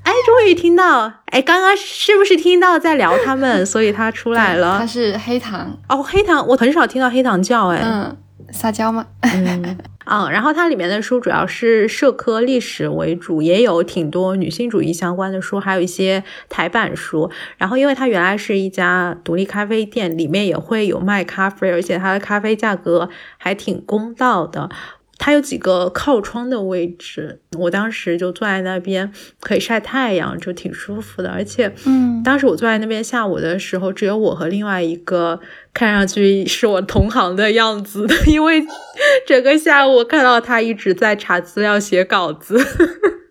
[0.03, 1.11] 哎，终于听到！
[1.31, 4.77] 哎，刚刚是不是听到在聊他们，所以他出来了。
[4.79, 4.85] 他？
[4.85, 8.15] 是黑糖，哦，黑糖，我很少听到黑糖叫，哎，嗯，
[8.51, 9.07] 撒娇吗？
[10.07, 17.31] 嗯，然后它里面的书主要是社科历史为主，也有挺多女性主义相关的书，还有一些台版书。
[17.57, 24.69] 然后因为它原来是一家独立咖啡店，里面也会有卖咖啡，而且它的咖啡价格还挺公道的。
[25.18, 31.30] 它有几个靠窗的位置，我当时就坐在那边，可以晒太阳，就挺舒服的。
[31.30, 35.39] 而且，嗯当时我坐在那边下午的时候，只有我和另外一个
[35.74, 38.63] 看上去是我同行的样子，因为
[39.26, 42.59] 整个下午我看到他一直在查资料、写稿子。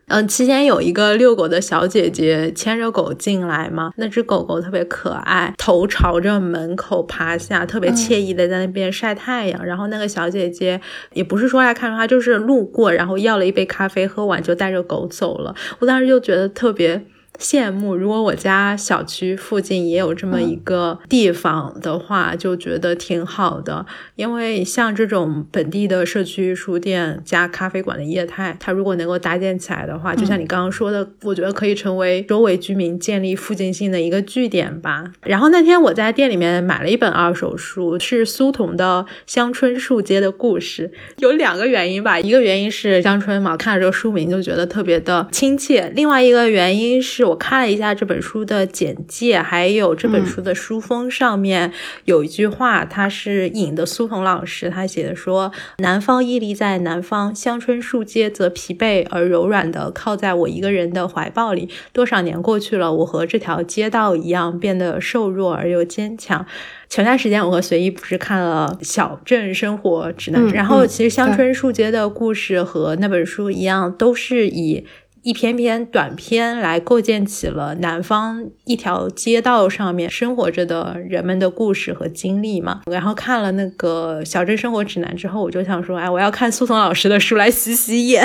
[0.08, 9.64] 嗯，期间有一个遛狗的小姐姐牵着狗进来嘛，那只狗狗特别可爱，头朝着门口趴下，特别惬意的在那边晒太阳。
[9.64, 10.80] 然后那个小姐姐
[11.12, 15.54] 也不是说来看她，就是路过，然后要了一杯咖啡，喝完就带着狗走了。
[15.78, 17.04] 我当时就觉得特别。
[17.38, 23.84] 羡慕，如果我家小区附近也有这么一个地方的话，就觉得挺好的。
[24.16, 35.04] 因为像这种本地的社区书店加咖啡馆的业态，它如果能够搭建起来的话，就像你刚刚说的，我觉得可以成为周围居民建立附近性的一个据点吧。
[35.22, 51.72] 然后那天我在店里面买了一本二手书，是苏童的《乡村树街的故事》，有两个原因吧，一个原因是乡村嘛，看了这个书名就觉得特别的亲切；另外一个原因是我看了一下这本书的简介，还有这本书的书封上面
[52.04, 61.68] 有一句话，它是引的苏童老师他写的说：“南方屹立在南方，乡村树街则疲惫而柔软的靠在我一个人的怀抱里。
[61.92, 66.44] 多少年过去了，我和这条街道一样，变得瘦弱而又坚强。”
[66.86, 74.86] 前段时间我和随意不是看了《小镇生活指南》嗯然后嗯其实香对椿树街的故事和那本书一样，都是以
[75.24, 82.82] 一篇篇短篇来构建起了南方一条街道上面生活着的人们的故事和经历嘛。
[82.90, 88.22] 然后看了那个《小镇生活指南》之后，我就想说，哎，我要看苏童老师的书来洗洗眼。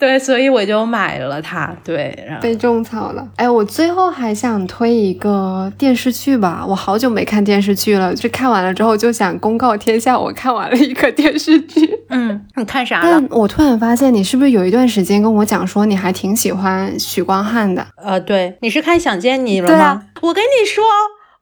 [0.00, 1.70] 对，所以我就买了它。
[1.84, 3.28] 对，然后被种草了。
[3.36, 11.86] 哎，我最后还想推一个电视剧吧，我好久没看电视剧了，就看完了之后就想公告天下，我看完了一个电视剧。
[12.08, 13.38] 嗯，你看啥了但？
[13.38, 17.86] 我突然发现，你是不是有一段时间跟我讲说你还挺喜欢许光汉的？
[18.02, 20.02] 呃，对，你是看《想见你》了吗？
[20.22, 20.82] 我跟你说，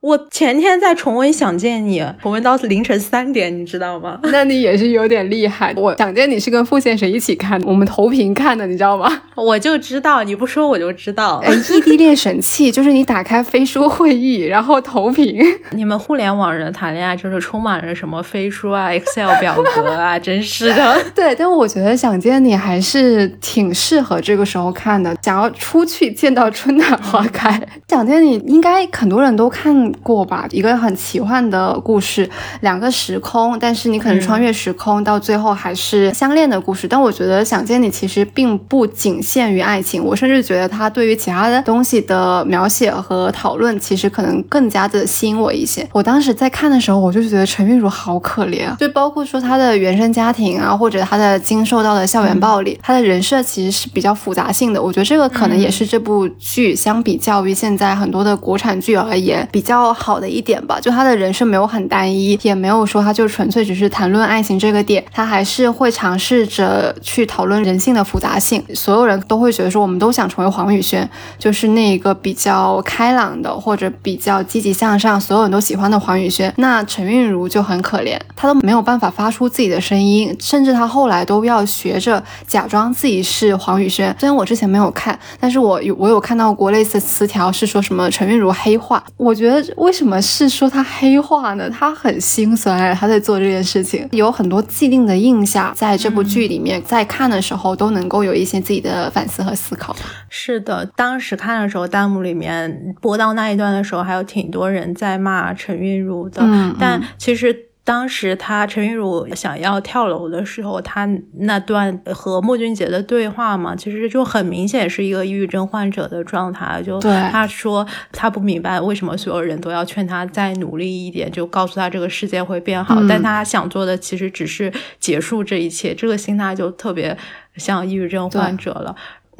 [0.00, 4.20] 我前天在重温《想见你》，重温到凌晨三点，你知道吗？
[4.30, 5.74] 那你也是有点厉害。
[5.76, 9.22] 我想见你是跟傅先生一起看的，我们投屏看的，你知道吗？
[9.34, 11.42] 我就知道，你不说我就知道。
[11.44, 15.36] 哎，异地恋神器就是你打开飞书会议，然后投屏。
[15.72, 20.96] 你们互联网人谈恋爱就是充满了什么飞书啊、Excel 表格啊，真是的。
[21.12, 27.50] 对，但我觉得《想见你》还是挺适合这个时候看的，想要出去见到春暖花开。
[27.88, 29.87] 《想见你》应该很多人都看。
[30.02, 32.28] 过吧，一个很奇幻的故事，
[32.60, 36.86] 两个时空，但是你可能穿越时空，到最后还是相恋的故事。
[36.86, 45.86] 但我觉得《想见你》其实并不仅限于爱情，我甚至觉得它对于其他的东西的描写和讨论，其实可能更加的吸引我一些。
[45.92, 54.82] 我当时在看的时候，我就觉得陈韵如好可怜，就包括说她的原生家庭啊，或者她的经受到的校园暴力，她的人设其实是比较复杂性的。
[54.82, 59.77] 我觉得这个可能也是这部剧相比较于现在很多的国产剧而言比较。
[59.78, 68.62] 较好的一点吧，就他的人设没有很单一，也没有说他就纯粹只是谈论爱情这个点，他还是会尝试着去讨论人性的复杂性。
[68.74, 71.08] 所有人都会觉得说，我们都想成为黄宇轩，
[71.38, 76.52] 就是那个比较开朗的或者比较积极向上，所有人都喜欢的黄宇轩。
[76.56, 84.14] 那陈韵如就很可怜，她都没有办法发出自己的声音，甚至她后来都要学着假装自己是黄宇轩。
[84.18, 89.67] 虽然我之前没有看，但是我有我有看到过类似词条，是说什么陈韵如黑化，我觉得。
[89.76, 91.68] 为什么是说他黑化呢？
[91.70, 99.94] 他很心酸，他在做这件事情，有很多既定的印象，在这部剧里面，在看的时候都能够有一些自己的反思和思考。
[100.28, 106.42] 是的，当时看的时候，弹幕里面播到那一段的时候，还有挺多人在骂陈韵如的，
[106.78, 107.67] 但其实。
[107.88, 111.08] 当时他陈韵如想要跳楼的时候，他
[111.38, 116.82] 那段和莫俊杰的对话嘛，其实就很明显是一个抑郁症患者的状态。
[116.82, 124.70] 就他说他不明白为什么所有人都要劝他再努力一点，就告诉他这个世界会变好，但他想做的其实只是
[125.00, 125.94] 结束这一切。
[125.94, 127.16] 这个心态就特别
[127.56, 128.94] 像抑郁症患者了。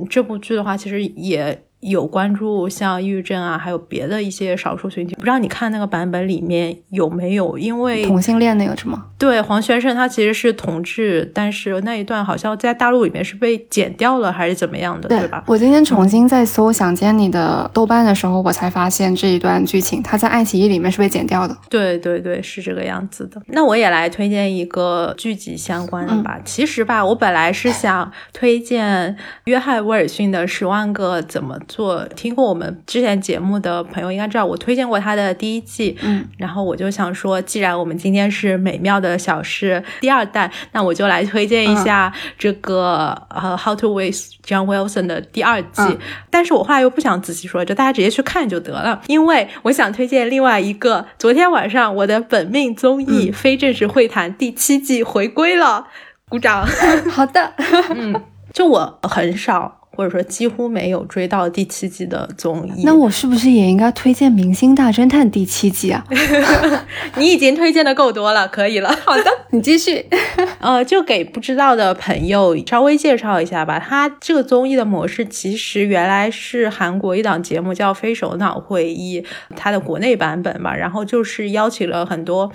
[0.08, 1.64] 这部剧的话，其实也。
[1.80, 7.56] 有关注像抑郁症啊，还有别的一些少数群体，不知道你看那个版本里面有没有？
[7.56, 9.06] 因为同性恋那个是吗？
[9.16, 15.44] 对，黄轩胜他其实是同志，但是那一段好像在大陆里面是被剪掉了，还是怎么样的，对吧？
[15.46, 21.56] 我今天重新在搜《想见你》的豆瓣的时候，我才发现这一段剧情，它在爱奇艺里面是被剪掉的。
[21.70, 23.40] 对对对，是这个样子的。
[23.46, 26.40] 那我也来推荐一个剧集相关的吧。
[26.44, 31.56] 其实吧，我本来是想推荐约翰威尔逊的《十万个怎么》。
[31.68, 45.82] 做听过我们之前节目的朋友应该知道，我推荐过他的第一季，嗯，然后我就想说，既然我们今天是美妙的小事第二弹，那我就来推荐一下这个呃《How to With John Wilson》的第二季。
[46.30, 55.86] 但是我后来又不想仔细说，就大家直接去看就得了，因为我想推荐另外一个，昨天晚上我的本命综艺《非正式会谈》第七季回归了，
[56.28, 56.66] 鼓掌。
[57.10, 57.52] 好的，
[57.94, 58.14] 嗯，
[58.52, 59.77] 就我很少。
[59.98, 66.06] 或者说几乎没有追到第七季的综艺，那我是不是也应该推荐《明星大侦探》第七季啊？
[67.18, 68.96] 你已经推荐的够多了，可以了。
[69.04, 70.06] 好的，你继续。
[70.60, 73.80] 呃，就给不知道的朋友稍微介绍一下吧。
[73.80, 79.20] 它这个综艺的模式其实原来是韩国一档节目叫《非首脑会议》，
[79.56, 80.76] 它的国内版本吧。
[80.76, 82.52] 然后就是邀请了很多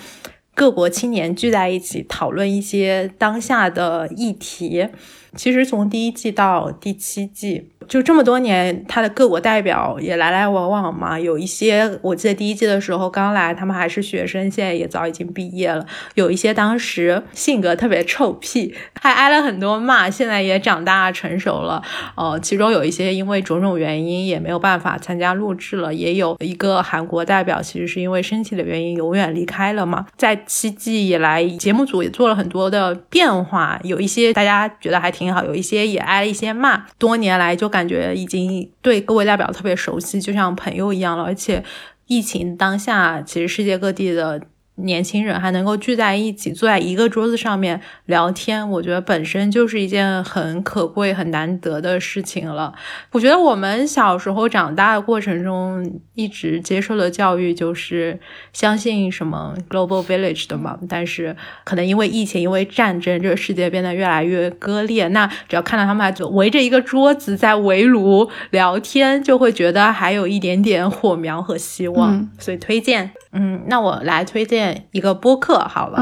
[0.55, 4.87] 各国青年聚在一起讨论一些当下的议题。
[5.35, 7.72] 其实从第一季到第七季。
[7.87, 11.19] 就这么多年，他的各国代表也来来往往嘛。
[11.19, 15.85] 有一些我记得第一季的时候刚来，他们还是学生，现在也早已经毕业了。
[16.15, 21.83] 有一些当时性格特别臭屁，还挨了很多骂，现在也长大成熟了。
[22.15, 25.93] 呃，其中有一些因为种种原因也没有办法参加录制了。
[25.93, 30.05] 也有一个韩国代表，其实是因为身体的原因永远离开了嘛。
[30.15, 36.85] 在七季以来，节目组也做了很多的变化，有一些大家觉得还挺好，有一些也挨了一些骂。
[36.97, 37.72] 多年来就。
[37.73, 41.23] 感觉已经对各位代表特别熟悉，就像朋友一样了。
[41.23, 41.63] 而且
[42.05, 44.39] 疫情当下，其实世界各地的。
[44.75, 52.73] 年轻人还能够聚在一起，坐在一个桌子上面聊天，我觉得本身就是一件很可贵、很难得的事情了。
[53.11, 58.19] 我觉得我们小时候长大的过程中，一直接受的教育就是
[58.51, 60.79] 相信什么 global village 的嘛。
[60.89, 65.07] 但是可能因为疫情、因为战争，这个世界变得越来越割裂。
[65.09, 72.27] 那只要看到他们还围着一个桌子在围炉聊天，就会觉得还有一点点火苗和希望。
[72.39, 73.11] 所以推荐。
[73.33, 75.97] 嗯，那我来推荐一个播客好了。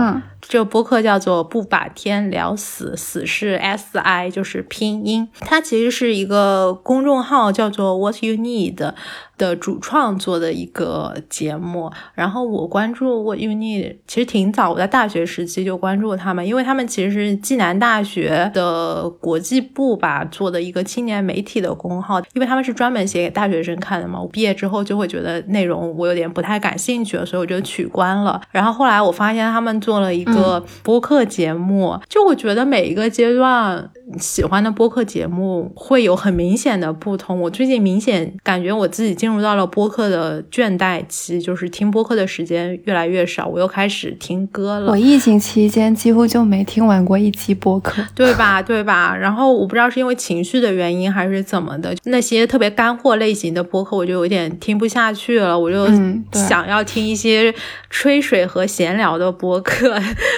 [0.52, 5.30] 这个播客叫做“不把天聊死”，死是 S I，就是拼音。
[5.40, 8.92] 它其实是一个公众号，叫做 “What You Need”。
[9.38, 24.22] 的主创做的一个节目，然后我关注 “What You Need”，其实挺早，我在大学时期就关注他们，因为他们其实是暨南大学的国际部吧做的一个青年媒体的公号，因为他们是专门写给大学生看的嘛。
[24.22, 28.40] 我毕业之后就会觉得内容我有点不太感兴趣了，所以我就取关了。
[28.52, 30.34] 然后后来我发现他们做了一个
[30.84, 33.90] 播客节目，就我觉得每一个阶段
[34.20, 37.40] 喜欢的播客节目会有很明显的不同。
[37.42, 44.92] 我最近明显感觉我自己进入到了播客的倦怠期，就是听播客的时间越来越少，我又开始听歌了。
[44.92, 48.62] 我疫情期间几乎就没听完过一期播客，对吧？
[48.62, 49.16] 对吧？
[49.16, 55.88] 然后我不知道是因为情绪的原因还是怎么的，那些特别干货类型的播客我就有点听不下去了，我就
[56.34, 57.54] 想要听一些
[57.90, 59.98] 吹水和闲聊的播客，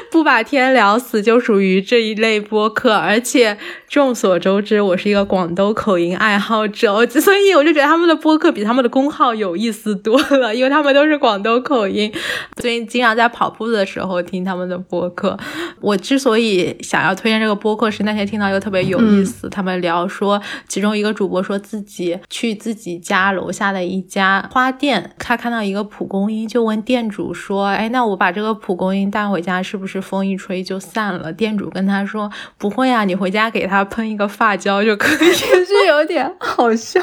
[0.09, 2.93] 不把天聊死就属于这一类播客。
[2.95, 3.57] 而且
[3.93, 12.11] 众所周知，我是一个广东口音爱好者，所以我就觉得他们的播客比他们的公号有意思多了，因为他们都是广东口音。
[12.55, 15.37] 最近经常在跑步的时候听他们的播客。
[15.79, 35.31] 我之所以想要推荐这个播客，是那天听到一个特别有意思，他们聊说，其中一个主播说自己去自己家楼下的一家花店，他看到一个蒲公英，就问店主说：“哎，那我把这个蒲公英带回家，是不是风一吹就散了？”店主跟他说：“不会啊，你回家给他喷一个发胶就可以。
[35.33, 37.01] ”是有点好笑。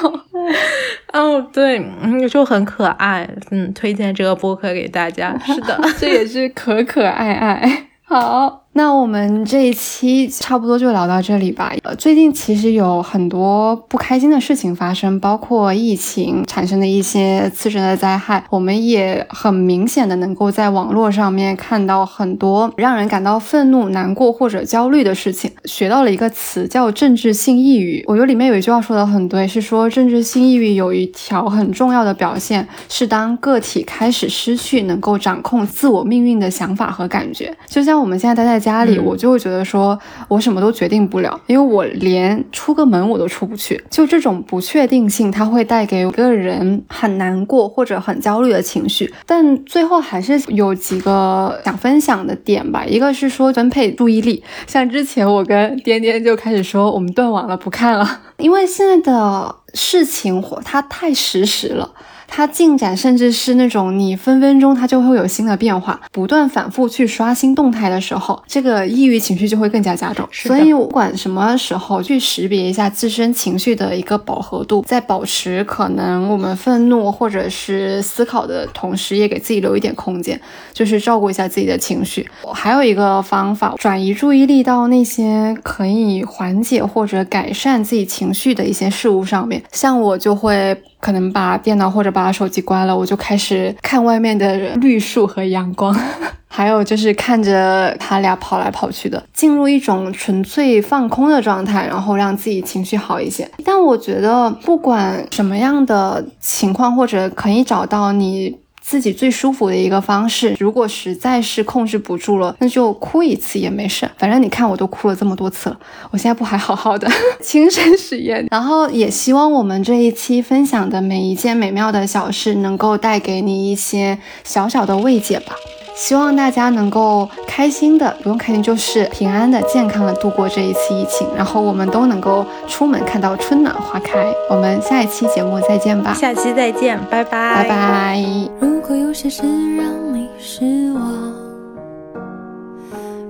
[1.13, 1.79] 哦，对。
[2.03, 5.37] 嗯，就很可爱，嗯，推荐这个播客给大家。
[5.45, 7.87] 是的，这也是可可爱爱。
[8.05, 8.67] 好。
[8.73, 11.73] 那我们这一期差不多就聊到这里吧。
[11.83, 18.45] 呃，最近其实有很多不开心的事情发生，包括疫情产生的一些次生的灾害。
[18.49, 25.51] 我们也很明显的能够在网络上面看到很多让人感到愤怒、难过或者焦虑的事情。
[25.65, 28.05] 学到了一个词叫政治性抑郁。
[28.07, 37.53] 我觉得里面有一句话说的很对，是说政治性抑郁有一条很重要的表现是当个体开始失去能够掌控自我命运的想法和感觉。
[37.67, 38.60] 就像我们现在待在。
[38.61, 43.83] 家里，我就会觉得说，我什么都决定不了，因为我连出个门我都出不去。
[43.91, 49.13] 就这种不确定性，它会带给一个人很难过或者很焦虑的情绪。
[49.25, 52.85] 但最后还是有几个想分享的点吧。
[52.85, 61.91] 一个是说分配注意力，像之前我跟颠颠就开始说，我们断网了，不看了，因为现在的事情它太实时了。
[62.33, 70.29] 它进展甚至是那种你分分钟它就会有新的变化，不断反复去刷新动态的时候，这个抑郁情绪就会更加加重。
[70.31, 80.41] 所以不管什么时候去识别一下自身情绪的一个饱和度，在保持可能我们愤怒或者是思考的同时，也给自己留一点空间，
[80.73, 82.25] 就是照顾一下自己的情绪。
[82.55, 90.77] 还有一个方法，转移注意力到那些可以缓解或者改善自己情绪的一些事物上面，像我就会。
[91.01, 95.99] 可能把电脑或者把手机关了，我就开始看外面的绿树和阳光，
[96.47, 103.51] 还有就是看着他俩跑来跑去的，进入一种纯粹放空的状态，然后让自己情绪好一些。
[103.65, 108.55] 但我觉得不管什么样的情况，或者可以找到你。
[108.91, 114.11] 自己最舒服的一个方式，如果实在是控制不住了，那就哭一次也没事。
[114.19, 115.79] 反正你看我都哭了这么多次了，
[116.11, 117.09] 我现在不还好好的
[117.41, 118.45] 亲身实验。
[118.51, 125.55] 然后也希望我们这一期分享的每一件美妙的小事，能够带给你一些小小的慰藉吧。
[126.01, 134.33] 希望大家能够开心的，不用开心，就是平安的、健康的度过这一次疫情，然后我们都能够出门看到春暖花开。
[134.49, 138.25] 我们下一期节目再见吧，下期再见，拜拜，拜拜。
[138.59, 139.43] 如果有些事
[139.77, 141.35] 让你失望，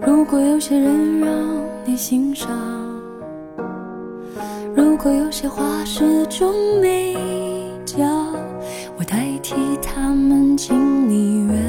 [0.07, 1.29] 如果有些人让
[1.85, 2.49] 你心伤，
[4.77, 7.17] 如果有些话始终没
[7.85, 8.09] 讲，
[8.97, 11.60] 我代替他们，请你原。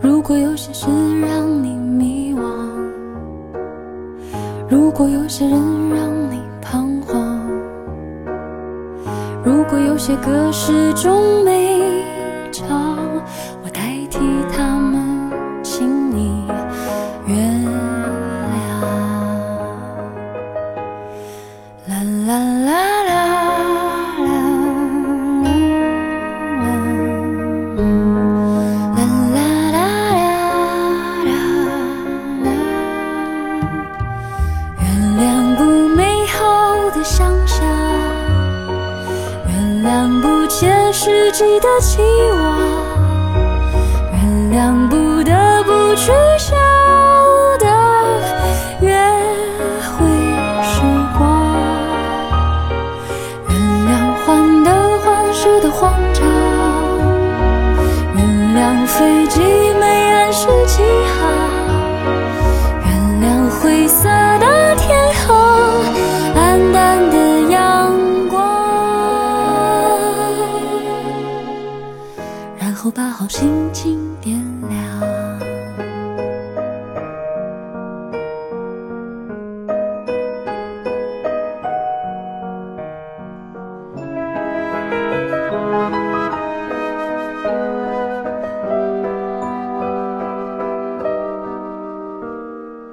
[0.00, 0.86] 如果有些事
[1.20, 2.40] 让你迷惘，
[4.68, 5.58] 如果有些人
[5.90, 7.38] 让你彷徨，
[9.44, 12.04] 如果有些歌始终没
[12.52, 12.87] 唱。
[41.38, 42.02] 谁的期
[42.32, 42.67] 望，